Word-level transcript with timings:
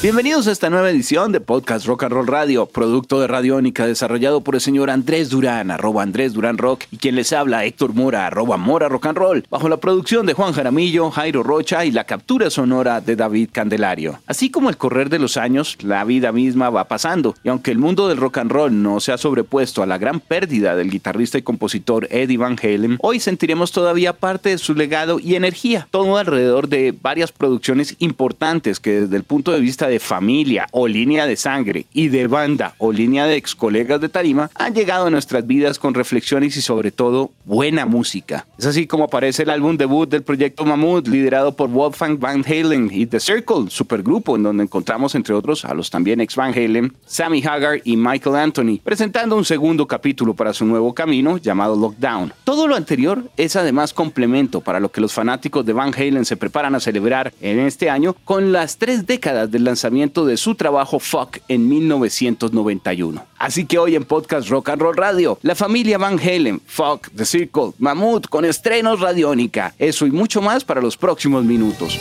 Bienvenidos 0.00 0.46
a 0.46 0.52
esta 0.52 0.70
nueva 0.70 0.90
edición 0.90 1.32
de 1.32 1.40
Podcast 1.40 1.84
Rock 1.84 2.04
and 2.04 2.12
Roll 2.12 2.28
Radio, 2.28 2.66
producto 2.66 3.20
de 3.20 3.26
Radiónica, 3.26 3.84
desarrollado 3.84 4.42
por 4.42 4.54
el 4.54 4.60
señor 4.60 4.90
Andrés 4.90 5.28
Durán, 5.28 5.72
arroba 5.72 6.04
Andrés 6.04 6.34
Durán 6.34 6.56
Rock, 6.56 6.84
y 6.92 6.98
quien 6.98 7.16
les 7.16 7.32
habla, 7.32 7.64
Héctor 7.64 7.94
Mora, 7.94 8.28
arroba 8.28 8.56
Mora 8.56 8.88
Rock 8.88 9.06
and 9.06 9.18
Roll, 9.18 9.44
bajo 9.50 9.68
la 9.68 9.78
producción 9.78 10.24
de 10.24 10.34
Juan 10.34 10.52
Jaramillo, 10.52 11.10
Jairo 11.10 11.42
Rocha 11.42 11.84
y 11.84 11.90
la 11.90 12.04
captura 12.04 12.48
sonora 12.48 13.00
de 13.00 13.16
David 13.16 13.48
Candelario. 13.50 14.20
Así 14.28 14.50
como 14.50 14.70
el 14.70 14.76
correr 14.76 15.10
de 15.10 15.18
los 15.18 15.36
años, 15.36 15.76
la 15.82 16.04
vida 16.04 16.30
misma 16.30 16.70
va 16.70 16.84
pasando, 16.84 17.34
y 17.42 17.48
aunque 17.48 17.72
el 17.72 17.78
mundo 17.78 18.06
del 18.06 18.18
rock 18.18 18.38
and 18.38 18.52
roll 18.52 18.80
no 18.80 19.00
se 19.00 19.10
ha 19.10 19.18
sobrepuesto 19.18 19.82
a 19.82 19.86
la 19.86 19.98
gran 19.98 20.20
pérdida 20.20 20.76
del 20.76 20.92
guitarrista 20.92 21.38
y 21.38 21.42
compositor 21.42 22.06
Eddie 22.12 22.38
Van 22.38 22.56
Halen, 22.62 22.98
hoy 23.00 23.18
sentiremos 23.18 23.72
todavía 23.72 24.12
parte 24.12 24.50
de 24.50 24.58
su 24.58 24.76
legado 24.76 25.18
y 25.18 25.34
energía, 25.34 25.88
todo 25.90 26.18
alrededor 26.18 26.68
de 26.68 26.94
varias 27.02 27.32
producciones 27.32 27.96
importantes 27.98 28.78
que 28.78 29.00
desde 29.00 29.16
el 29.16 29.24
punto 29.24 29.50
de 29.50 29.58
vista 29.58 29.87
de 29.88 30.00
familia 30.00 30.66
o 30.72 30.86
línea 30.86 31.26
de 31.26 31.36
sangre 31.36 31.86
y 31.92 32.08
de 32.08 32.26
banda 32.26 32.74
o 32.78 32.92
línea 32.92 33.26
de 33.26 33.36
ex 33.36 33.54
colegas 33.54 34.00
de 34.00 34.08
tarima 34.08 34.50
han 34.54 34.74
llegado 34.74 35.06
a 35.06 35.10
nuestras 35.10 35.46
vidas 35.46 35.78
con 35.78 35.94
reflexiones 35.94 36.56
y 36.56 36.62
sobre 36.62 36.90
todo 36.90 37.32
buena 37.44 37.86
música. 37.86 38.46
Es 38.58 38.66
así 38.66 38.86
como 38.86 39.04
aparece 39.04 39.42
el 39.42 39.50
álbum 39.50 39.76
debut 39.76 40.08
del 40.08 40.22
proyecto 40.22 40.64
Mammoth 40.64 41.08
liderado 41.08 41.56
por 41.56 41.68
Wolfgang 41.68 42.18
Van 42.18 42.44
Halen 42.46 42.90
y 42.92 43.06
The 43.06 43.20
Circle, 43.20 43.70
supergrupo 43.70 44.36
en 44.36 44.42
donde 44.42 44.64
encontramos 44.64 45.14
entre 45.14 45.34
otros 45.34 45.64
a 45.64 45.74
los 45.74 45.90
también 45.90 46.20
ex 46.20 46.36
Van 46.36 46.52
Halen, 46.52 46.92
Sammy 47.06 47.42
Hagar 47.42 47.80
y 47.84 47.96
Michael 47.96 48.36
Anthony, 48.36 48.80
presentando 48.82 49.36
un 49.36 49.44
segundo 49.44 49.86
capítulo 49.86 50.34
para 50.34 50.52
su 50.52 50.64
nuevo 50.64 50.94
camino 50.94 51.38
llamado 51.38 51.76
Lockdown. 51.76 52.32
Todo 52.44 52.66
lo 52.66 52.76
anterior 52.76 53.24
es 53.36 53.56
además 53.56 53.92
complemento 53.92 54.60
para 54.60 54.80
lo 54.80 54.90
que 54.90 55.00
los 55.00 55.12
fanáticos 55.12 55.64
de 55.64 55.72
Van 55.72 55.94
Halen 55.94 56.24
se 56.24 56.36
preparan 56.36 56.74
a 56.74 56.80
celebrar 56.80 57.32
en 57.40 57.58
este 57.60 57.90
año 57.90 58.14
con 58.24 58.52
las 58.52 58.78
tres 58.78 59.06
décadas 59.06 59.50
del 59.50 59.64
lanzamiento 59.64 59.77
de 60.26 60.36
su 60.36 60.54
trabajo 60.54 60.98
Fuck 60.98 61.38
en 61.48 61.68
1991. 61.68 63.24
Así 63.38 63.66
que 63.66 63.78
hoy 63.78 63.94
en 63.94 64.04
Podcast 64.04 64.48
Rock 64.48 64.70
and 64.70 64.82
Roll 64.82 64.96
Radio, 64.96 65.38
la 65.42 65.54
familia 65.54 65.98
Van 65.98 66.18
Halen, 66.18 66.60
Fuck, 66.66 67.08
The 67.14 67.24
Circle, 67.24 67.72
Mammoth 67.78 68.26
con 68.28 68.44
estrenos 68.44 69.00
radiónica. 69.00 69.74
Eso 69.78 70.06
y 70.06 70.10
mucho 70.10 70.42
más 70.42 70.64
para 70.64 70.80
los 70.80 70.96
próximos 70.96 71.44
minutos. 71.44 71.98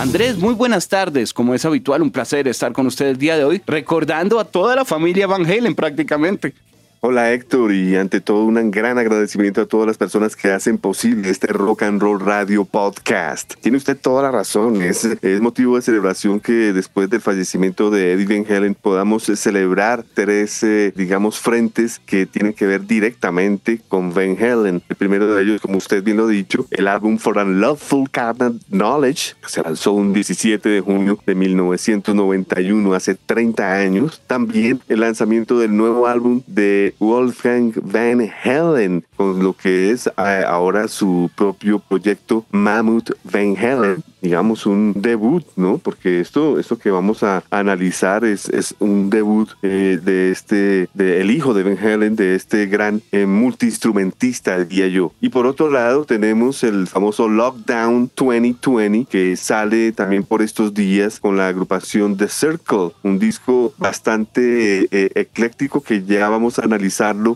Andrés, 0.00 0.38
muy 0.38 0.54
buenas 0.54 0.88
tardes. 0.88 1.34
Como 1.34 1.54
es 1.54 1.64
habitual, 1.66 2.00
un 2.00 2.10
placer 2.10 2.48
estar 2.48 2.72
con 2.72 2.86
ustedes 2.86 3.12
el 3.12 3.18
día 3.18 3.36
de 3.36 3.44
hoy, 3.44 3.62
recordando 3.66 4.40
a 4.40 4.44
toda 4.44 4.74
la 4.74 4.86
familia 4.86 5.26
Van 5.26 5.44
Halen 5.44 5.74
prácticamente. 5.74 6.54
Hola 7.02 7.32
Héctor 7.32 7.72
y 7.72 7.96
ante 7.96 8.20
todo 8.20 8.44
un 8.44 8.70
gran 8.70 8.98
agradecimiento 8.98 9.62
a 9.62 9.66
todas 9.66 9.86
las 9.86 9.96
personas 9.96 10.36
que 10.36 10.50
hacen 10.50 10.76
posible 10.76 11.30
este 11.30 11.46
Rock 11.46 11.84
and 11.84 11.98
Roll 11.98 12.20
Radio 12.20 12.66
Podcast. 12.66 13.54
Tiene 13.62 13.78
usted 13.78 13.96
toda 13.96 14.24
la 14.24 14.30
razón, 14.30 14.82
es, 14.82 15.08
motivo 15.40 15.76
de 15.76 15.82
celebración 15.82 16.40
que 16.40 16.74
después 16.74 17.08
del 17.08 17.22
fallecimiento 17.22 17.88
de 17.88 18.12
Eddie 18.12 18.26
Van 18.26 18.54
Halen 18.54 18.74
podamos 18.74 19.22
celebrar 19.22 20.04
tres, 20.12 20.62
eh, 20.62 20.92
digamos, 20.94 21.40
frentes 21.40 22.00
que 22.00 22.26
tienen 22.26 22.52
que 22.52 22.66
ver 22.66 22.86
directamente 22.86 23.80
con 23.88 24.12
Van 24.12 24.36
Halen. 24.38 24.82
El 24.86 24.96
primero 24.96 25.34
de 25.34 25.42
ellos, 25.42 25.62
como 25.62 25.78
usted 25.78 26.02
bien 26.02 26.18
lo 26.18 26.26
ha 26.26 26.28
dicho, 26.28 26.66
el 26.70 26.86
álbum 26.86 27.16
For 27.16 27.38
Unlawful 27.38 28.10
Carnal 28.10 28.60
Knowledge, 28.68 29.36
que 29.40 29.48
se 29.48 29.62
lanzó 29.62 29.92
un 29.92 30.12
17 30.12 30.68
de 30.68 30.80
junio 30.82 31.18
de 31.24 31.34
1991, 31.34 32.92
hace 32.92 33.14
30 33.14 33.72
años. 33.72 34.20
También 34.26 34.82
el 34.90 35.00
lanzamiento 35.00 35.58
del 35.58 35.74
nuevo 35.74 36.06
álbum 36.06 36.42
de 36.46 36.89
Wolfgang 36.98 37.72
Van 37.82 38.28
Halen, 38.44 39.04
con 39.16 39.42
lo 39.42 39.52
que 39.52 39.90
es 39.90 40.06
eh, 40.06 40.44
ahora 40.46 40.88
su 40.88 41.30
propio 41.36 41.78
proyecto 41.78 42.44
Mammoth 42.50 43.10
Van 43.24 43.56
Halen, 43.56 44.02
digamos 44.20 44.66
un 44.66 44.92
debut, 44.96 45.44
¿no? 45.56 45.78
Porque 45.78 46.20
esto, 46.20 46.58
esto 46.58 46.78
que 46.78 46.90
vamos 46.90 47.22
a 47.22 47.42
analizar 47.50 48.24
es, 48.24 48.50
un 48.78 49.10
debut 49.10 49.48
eh, 49.62 49.98
de 50.02 50.30
este, 50.30 50.88
de 50.94 51.20
el 51.20 51.30
hijo 51.30 51.54
de 51.54 51.62
Van 51.62 51.78
Halen, 51.78 52.16
de 52.16 52.34
este 52.34 52.66
gran 52.66 53.02
eh, 53.12 53.26
multiinstrumentista, 53.26 54.58
diría 54.64 54.88
yo. 54.88 55.12
Y 55.20 55.28
por 55.30 55.46
otro 55.46 55.70
lado 55.70 56.04
tenemos 56.04 56.62
el 56.64 56.86
famoso 56.86 57.28
Lockdown 57.28 58.10
2020 58.16 59.06
que 59.10 59.36
sale 59.36 59.92
también 59.92 60.24
por 60.24 60.42
estos 60.42 60.74
días 60.74 61.20
con 61.20 61.36
la 61.36 61.48
agrupación 61.48 62.16
The 62.16 62.28
Circle, 62.28 62.92
un 63.02 63.18
disco 63.18 63.72
bastante 63.78 64.88
ecléctico 65.18 65.82
que 65.82 66.04
ya 66.04 66.28
vamos 66.28 66.58
a 66.58 66.64
analizar 66.64 66.79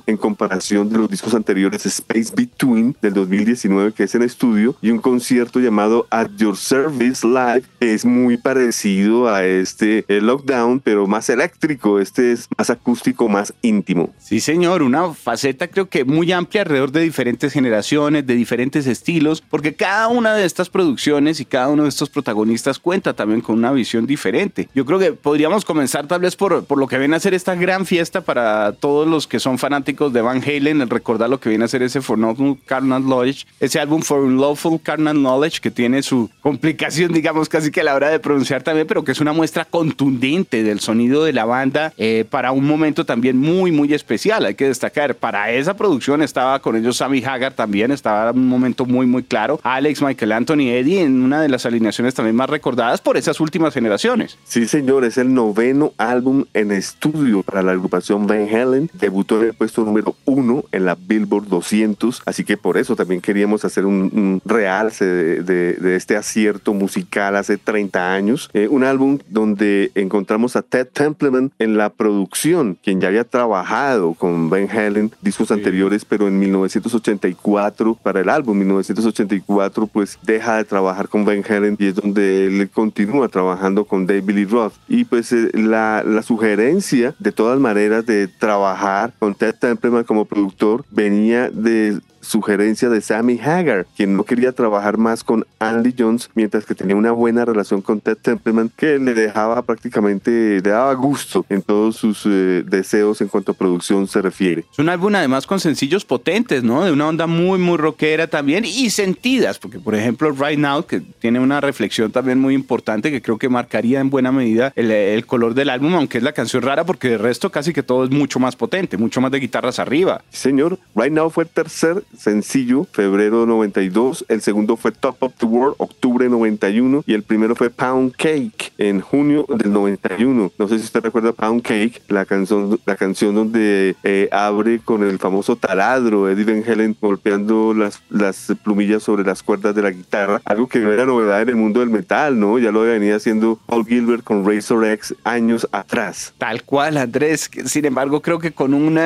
en 0.06 0.16
comparación 0.16 0.88
de 0.88 0.97
los 0.97 1.10
discos 1.10 1.34
anteriores 1.34 1.84
Space 1.84 2.32
Between 2.34 2.97
del 3.03 3.12
2019 3.12 3.93
que 3.93 4.05
es 4.05 4.15
en 4.15 4.22
estudio 4.22 4.75
y 4.81 4.91
un 4.91 4.99
concierto 4.99 5.60
llamado 5.60 6.06
At 6.10 6.31
Your 6.38 6.56
Service 6.56 7.27
Live 7.27 7.65
es 7.78 8.06
muy 8.06 8.38
parecido 8.38 9.28
a 9.28 9.44
este 9.44 10.04
Lockdown 10.09 10.81
pero 10.81 11.06
más 11.06 11.28
eléctrico, 11.28 12.00
este 12.00 12.33
es 12.33 12.49
más 12.56 12.71
acústico, 12.71 13.28
más 13.28 13.53
íntimo. 13.60 14.15
Sí 14.19 14.41
señor, 14.41 14.83
una 14.83 15.12
faceta 15.12 15.69
creo 15.69 15.91
que 15.91 16.04
muy 16.04 16.33
amplia 16.33 16.62
alrededor 16.62 16.91
de 16.91 17.03
diferentes 17.03 17.53
generaciones, 17.53 18.27
de 18.27 18.34
diferentes 18.34 18.87
estilos, 18.87 19.43
porque 19.43 19.75
cada 19.75 20.09
una 20.09 20.34
de 20.34 20.47
estas 20.47 20.71
producciones 20.71 21.38
y 21.41 21.44
cada 21.44 21.69
uno 21.69 21.83
de 21.83 21.91
estos 21.91 22.09
protagonistas 22.09 22.78
cuenta 22.78 23.12
también 23.12 23.43
con 23.43 23.59
una 23.59 23.72
visión 23.72 24.06
diferente. 24.06 24.71
Yo 24.75 24.87
creo 24.87 24.99
que 24.99 25.12
podríamos 25.12 25.66
comenzar 25.66 26.06
tal 26.06 26.22
vez 26.22 26.34
por, 26.34 26.65
por 26.65 26.78
lo 26.78 26.87
que 26.88 26.99
viene 26.99 27.16
a 27.16 27.21
ser 27.21 27.34
esta 27.34 27.54
gran 27.54 27.84
fiesta 27.84 28.22
para 28.22 28.72
todos 28.72 29.06
los 29.06 29.27
que 29.27 29.34
que 29.34 29.41
son 29.41 29.59
fanáticos 29.59 30.12
de 30.12 30.22
Van 30.22 30.41
Halen, 30.41 30.81
el 30.81 30.89
recordar 30.89 31.28
lo 31.28 31.41
que 31.41 31.49
viene 31.49 31.65
a 31.65 31.67
ser 31.67 31.83
ese 31.83 32.00
For 32.00 32.17
Unlawful 32.17 32.56
Carnal 32.67 33.03
Knowledge, 33.03 33.47
ese 33.59 33.81
álbum 33.81 34.00
For 34.00 34.21
Unlawful 34.21 34.81
Carnal 34.81 35.17
Knowledge, 35.17 35.61
que 35.61 35.72
tiene 35.72 36.05
su 36.05 36.31
complicación, 36.41 37.12
digamos, 37.12 37.49
casi 37.49 37.72
que 37.72 37.81
a 37.81 37.83
la 37.83 37.97
hora 37.97 38.11
de 38.11 38.21
pronunciar 38.21 38.62
también, 38.62 38.87
pero 38.87 39.03
que 39.03 39.11
es 39.11 39.21
una 39.21 39.33
muestra 39.33 39.65
contundente 39.65 40.62
del 40.62 40.78
sonido 40.78 41.25
de 41.25 41.33
la 41.33 41.47
banda 41.47 41.93
eh, 41.97 42.25
para 42.31 42.53
un 42.53 42.65
momento 42.65 43.05
también 43.05 43.37
muy, 43.37 43.72
muy 43.72 43.93
especial. 43.93 44.47
Hay 44.47 44.55
que 44.55 44.69
destacar, 44.69 45.17
para 45.17 45.51
esa 45.51 45.75
producción 45.75 46.22
estaba 46.22 46.61
con 46.61 46.77
ellos 46.77 46.99
Sammy 46.99 47.25
Hagar 47.25 47.55
también, 47.55 47.91
estaba 47.91 48.31
un 48.31 48.47
momento 48.47 48.87
muy, 48.87 49.05
muy 49.05 49.25
claro. 49.25 49.59
Alex, 49.65 50.01
Michael 50.01 50.31
Anthony, 50.31 50.69
Eddie, 50.69 51.03
en 51.03 51.25
una 51.25 51.43
de 51.43 51.49
las 51.49 51.66
alineaciones 51.66 52.15
también 52.15 52.37
más 52.37 52.49
recordadas 52.49 53.01
por 53.01 53.16
esas 53.16 53.41
últimas 53.41 53.75
generaciones. 53.75 54.39
Sí, 54.45 54.69
señor, 54.69 55.05
es 55.05 55.19
el 55.19 55.34
noveno 55.34 55.93
álbum 55.99 56.45
en 56.55 56.71
estudio 56.71 57.43
para 57.43 57.65
la 57.65 57.72
agrupación 57.72 58.28
Van 58.28 58.49
Halen. 58.49 58.91
Debutó 59.25 59.41
en 59.41 59.49
el 59.49 59.55
puesto 59.55 59.85
número 59.87 60.17
uno 60.27 60.65
en 60.71 60.85
la 60.85 60.97
Billboard 60.97 61.49
200, 61.49 62.25
así 62.27 62.45
que 62.45 62.59
por 62.59 62.77
eso 62.77 62.95
también 62.95 63.23
queríamos 63.23 63.65
hacer 63.65 63.87
un, 63.87 64.43
realce 64.45 65.07
de, 65.07 65.97
este 65.97 66.15
acierto 66.15 66.75
musical 66.75 67.34
hace 67.37 67.57
30 67.57 68.13
años. 68.13 68.51
Eh, 68.53 68.69
un 68.69 68.84
álbum 68.84 69.19
donde 69.31 69.93
encontramos 69.95 70.57
a 70.57 70.63
Ted 70.63 70.89
Templeman 70.93 71.53
en 71.59 71.79
la 71.79 71.89
producción, 71.89 72.77
quien 72.83 73.01
ya 73.01 73.09
había 73.09 73.25
trabajado 73.25 74.13
con 74.13 74.51
Van 74.51 74.69
Halen 74.69 75.11
discos 75.23 75.51
anteriores, 75.51 76.05
pero 76.05 76.29
en 76.29 76.39
1984, 76.39 77.99
para 78.03 78.21
el 78.21 78.29
álbum 78.29 78.59
1984, 78.59 79.87
pues 79.87 80.19
deja 80.23 80.59
de 80.59 80.65
trabajar 80.65 81.09
con 81.09 81.25
Van 81.25 81.43
Halen 81.49 81.77
y 81.79 81.87
es 81.87 81.95
donde 81.95 82.49
él 82.49 82.69
continúa 82.69 83.29
trabajando 83.29 83.87
con 83.87 84.07
David 84.07 84.34
Lee 84.34 84.45
Roth. 84.45 84.75
Y 84.87 85.05
pues 85.05 85.33
eh, 85.33 85.51
la, 85.55 86.03
la 86.05 86.23
sugerencia, 86.23 87.15
de 87.19 87.33
todas 87.33 87.59
maneras, 87.59 88.05
de 88.05 88.29
trabajar 88.29 89.14
con 89.19 89.35
Ted 89.35 89.55
Templeman 89.59 90.05
como 90.05 90.25
productor 90.25 90.85
venía 90.91 91.51
de 91.51 92.01
sugerencia 92.25 92.89
de 92.89 93.01
Sammy 93.01 93.39
Hagar, 93.39 93.87
quien 93.97 94.17
no 94.17 94.25
quería 94.25 94.53
trabajar 94.53 94.98
más 94.98 95.22
con 95.22 95.47
Andy 95.59 95.95
Jones, 95.97 96.31
mientras 96.34 96.65
que 96.65 96.75
tenía 96.75 96.97
una 96.97 97.13
buena 97.13 97.45
relación 97.45 97.83
con 97.83 98.01
Ted 98.01 98.16
Templeman, 98.16 98.71
que 98.77 98.98
le 98.98 99.15
dejaba 99.15 99.63
prácticamente, 99.63 100.31
le 100.31 100.71
daba 100.71 100.93
gusto 100.95 101.45
en 101.48 101.63
todos 101.63 101.97
sus 101.97 102.22
eh, 102.27 102.65
deseos 102.66 103.21
en 103.21 103.28
cuanto 103.28 103.53
a 103.53 103.54
producción 103.54 104.07
se 104.09 104.21
refiere. 104.22 104.65
Es 104.72 104.78
un 104.78 104.89
álbum 104.89 105.15
además 105.15 105.47
con 105.47 105.60
sencillos 105.60 106.04
potentes, 106.04 106.63
¿no? 106.63 106.84
De 106.84 106.93
una 106.93 107.09
onda 107.09 107.27
muy, 107.27 107.59
muy 107.59 107.77
rockera 107.77 108.27
también 108.27 108.65
y 108.65 108.91
sentidas, 108.91 109.59
porque 109.59 109.78
por 109.78 109.95
ejemplo 109.95 110.33
Right 110.33 110.59
Now, 110.59 110.87
que 110.87 111.01
tiene 111.01 111.41
una 111.41 111.60
reflexión 111.60 112.10
también 112.10 112.41
muy 112.41 112.54
importante 112.54 113.10
que 113.10 113.22
creo 113.22 113.39
que 113.39 113.48
marcaría 113.48 114.01
en 114.01 114.10
buena 114.10 114.33
medida 114.33 114.72
el, 114.77 114.91
el 114.91 115.27
color 115.27 115.54
del 115.54 115.71
álbum, 115.71 115.95
aunque 115.95 116.19
es 116.19 116.25
la 116.25 116.33
canción 116.33 116.63
rara, 116.63 116.84
porque 116.84 117.10
de 117.10 117.19
resto 117.19 117.51
casi 117.51 117.72
que 117.72 117.83
todo 117.83 118.04
es 118.04 118.10
mucho 118.10 118.39
más 118.39 118.57
potente, 118.57 118.97
mucho 118.97 119.21
más 119.21 119.31
de 119.31 119.41
guitarras 119.41 119.78
arriba. 119.78 120.22
Señor, 120.31 120.78
Right 120.95 121.13
Now 121.13 121.31
fue 121.31 121.45
el 121.45 121.51
tercer 121.51 122.03
sencillo, 122.19 122.87
febrero 122.91 123.47
92. 123.47 124.25
El 124.28 124.41
segundo 124.41 124.77
fue 124.77 124.93
Top 124.93 125.16
of 125.21 125.34
the 125.39 125.47
World, 125.47 125.77
octubre 125.78 126.28
91. 126.28 127.05
Y 127.07 127.15
el 127.15 127.22
primero 127.22 127.55
fue 127.55 127.71
Pound 127.71 128.15
Cake 128.16 128.72
en 128.78 129.01
junio 129.01 129.47
del 129.49 129.72
91. 129.72 130.53
No 130.59 130.69
sé 130.69 130.78
si 130.78 130.84
usted 130.84 131.01
recuerda 131.03 131.33
Pound 131.33 131.63
Cake, 131.63 132.03
la 132.09 132.25
canción, 132.25 132.78
la 132.87 132.97
canción 132.97 133.34
donde 133.34 133.97
eh, 134.03 134.28
abre 134.33 134.81
con 134.81 135.03
el 135.03 135.19
famoso 135.19 135.57
taladro 135.57 136.28
Eddie 136.28 136.45
Van 136.45 136.65
Halen 136.66 136.97
golpeando 137.01 137.75
las, 137.75 138.03
las 138.11 138.53
plumillas 138.63 139.03
sobre 139.03 139.25
las 139.25 139.43
cuerdas 139.43 139.75
de 139.75 139.83
la 139.83 139.91
guitarra. 139.91 140.41
Algo 140.45 140.69
que 140.69 140.78
no 140.81 140.93
era 140.93 141.05
novedad 141.05 141.43
en 141.43 141.51
el 141.51 141.57
mundo 141.57 141.81
del 141.81 141.91
metal, 141.91 142.39
¿no? 142.39 142.59
Ya 142.59 142.71
lo 142.71 142.83
venía 142.83 143.17
haciendo 143.17 143.59
Paul 143.67 143.87
Gilbert 143.87 144.25
con 144.25 144.45
Razor 144.47 144.84
X 144.87 145.15
años 145.25 145.69
atrás. 145.72 146.34
Tal 146.39 146.63
cual, 146.65 146.97
Andrés. 146.97 147.51
Sin 147.67 147.84
embargo, 147.84 148.21
creo 148.21 148.39
que 148.39 148.53
con 148.53 148.75
un 148.75 148.99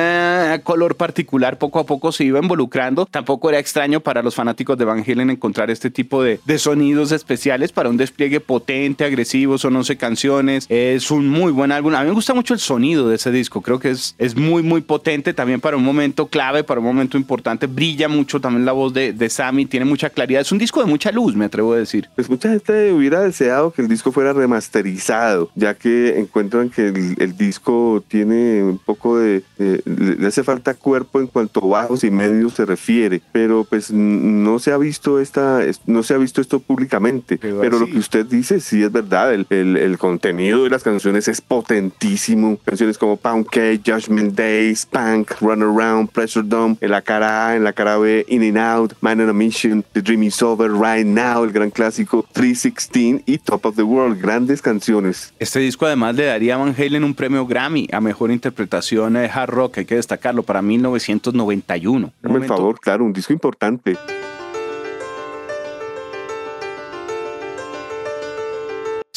color 0.63 0.95
particular 0.95 1.57
poco 1.57 1.79
a 1.79 1.85
poco 1.85 2.11
se 2.11 2.23
iba 2.23 2.39
involucrando. 2.39 2.98
Tampoco 3.05 3.49
era 3.49 3.59
extraño 3.59 3.99
para 3.99 4.21
los 4.21 4.35
fanáticos 4.35 4.77
de 4.77 4.85
Van 4.85 5.03
Halen 5.05 5.29
encontrar 5.29 5.69
este 5.69 5.89
tipo 5.89 6.23
de, 6.23 6.39
sonidos 6.57 7.11
especiales 7.11 7.71
para 7.71 7.89
un 7.89 7.97
despliegue 7.97 8.39
potente, 8.39 9.05
agresivo. 9.05 9.57
Son 9.57 9.75
11 9.75 9.97
canciones. 9.97 10.65
Es 10.69 11.11
un 11.11 11.27
muy 11.27 11.51
buen 11.51 11.71
álbum. 11.71 11.93
A 11.95 12.01
mí 12.01 12.07
me 12.07 12.13
gusta 12.13 12.33
mucho 12.33 12.53
el 12.53 12.59
sonido 12.59 13.07
de 13.09 13.15
ese 13.15 13.31
disco. 13.31 13.61
Creo 13.61 13.79
que 13.79 13.91
es, 13.91 14.15
es 14.17 14.35
muy, 14.35 14.63
muy 14.63 14.81
potente 14.81 15.33
también 15.33 15.61
para 15.61 15.77
un 15.77 15.83
momento 15.83 16.27
clave, 16.27 16.63
para 16.63 16.79
un 16.79 16.85
momento 16.87 17.17
importante. 17.17 17.67
Brilla 17.67 18.07
mucho 18.07 18.39
también 18.41 18.65
la 18.65 18.71
voz 18.71 18.93
de, 18.93 19.29
Sammy. 19.29 19.65
Tiene 19.65 19.85
mucha 19.85 20.09
claridad. 20.09 20.41
Es 20.41 20.51
un 20.51 20.57
disco 20.57 20.81
de 20.81 20.87
mucha 20.87 21.11
luz, 21.11 21.35
me 21.35 21.45
atrevo 21.45 21.73
a 21.73 21.77
decir. 21.77 22.09
Pues 22.15 22.29
mucha 22.29 22.49
gente 22.49 22.91
hubiera 22.91 23.21
deseado 23.21 23.71
que 23.71 23.81
el 23.81 23.87
disco 23.87 24.11
fuera 24.11 24.33
remasterizado, 24.33 25.49
ya 25.55 25.73
que 25.73 26.19
encuentran 26.19 26.69
que 26.69 26.87
el, 26.87 27.37
disco 27.37 28.03
tiene 28.07 28.63
un 28.63 28.77
poco 28.77 29.17
de, 29.17 29.43
le 29.57 30.27
hace 30.27 30.43
falta 30.43 30.73
cuerpo 30.73 31.19
en 31.19 31.27
cuanto 31.27 31.61
bajos 31.61 32.03
y 32.03 32.11
medios 32.11 32.53
se 32.53 32.65
refiere, 32.65 32.88
pero 33.31 33.63
pues 33.63 33.91
no 33.91 34.59
se 34.59 34.71
ha 34.71 34.77
visto 34.77 35.19
esta, 35.19 35.61
no 35.85 36.03
se 36.03 36.13
ha 36.13 36.17
visto 36.17 36.41
esto 36.41 36.59
públicamente. 36.59 37.37
Pero, 37.37 37.79
lo 37.79 37.85
que 37.85 37.97
usted 37.97 38.25
dice 38.25 38.59
sí 38.59 38.83
es 38.83 38.91
verdad, 38.91 39.33
el, 39.33 39.45
el, 39.49 39.97
contenido 39.97 40.63
de 40.63 40.69
las 40.69 40.83
canciones 40.83 41.27
es 41.27 41.41
potentísimo. 41.41 42.57
Canciones 42.65 42.97
como 42.97 43.17
Pound 43.17 43.47
Cake, 43.47 43.81
Judgment 43.85 44.35
Day, 44.35 44.71
Spank, 44.75 45.39
Run 45.39 45.61
Around, 45.61 46.09
Pressure 46.09 46.45
Dome, 46.47 46.77
en 46.81 46.91
la 46.91 47.01
cara 47.01 47.49
A, 47.49 47.55
en 47.55 47.63
la 47.63 47.73
cara 47.73 47.97
B, 47.97 48.25
In 48.27 48.43
and 48.43 48.57
Out, 48.57 48.93
Man 49.01 49.21
on 49.21 49.29
a 49.29 49.33
Mission, 49.33 49.83
The 49.93 50.01
Dream 50.01 50.23
is 50.23 50.41
Over, 50.41 50.71
Right 50.71 51.05
Now, 51.05 51.43
el 51.43 51.51
gran 51.51 51.69
clásico, 51.69 52.25
316 52.33 53.21
y 53.25 53.37
Top 53.37 53.65
of 53.65 53.75
the 53.75 53.83
World, 53.83 54.19
grandes 54.19 54.61
canciones. 54.61 55.33
Este 55.39 55.59
disco 55.59 55.85
además 55.85 56.15
le 56.15 56.25
daría 56.25 56.55
a 56.55 56.57
Van 56.57 56.75
Halen 56.77 57.03
un 57.03 57.13
premio 57.13 57.45
Grammy 57.45 57.87
a 57.91 58.01
mejor 58.01 58.31
interpretación 58.31 59.13
de 59.13 59.29
hard 59.29 59.49
rock, 59.49 59.77
hay 59.79 59.85
que 59.85 59.95
destacarlo, 59.95 60.43
para 60.43 60.61
1991. 60.61 62.11
Por 62.21 62.45
favor, 62.45 62.78
claro, 62.81 63.03
un 63.03 63.13
disco 63.13 63.33
importante. 63.33 63.97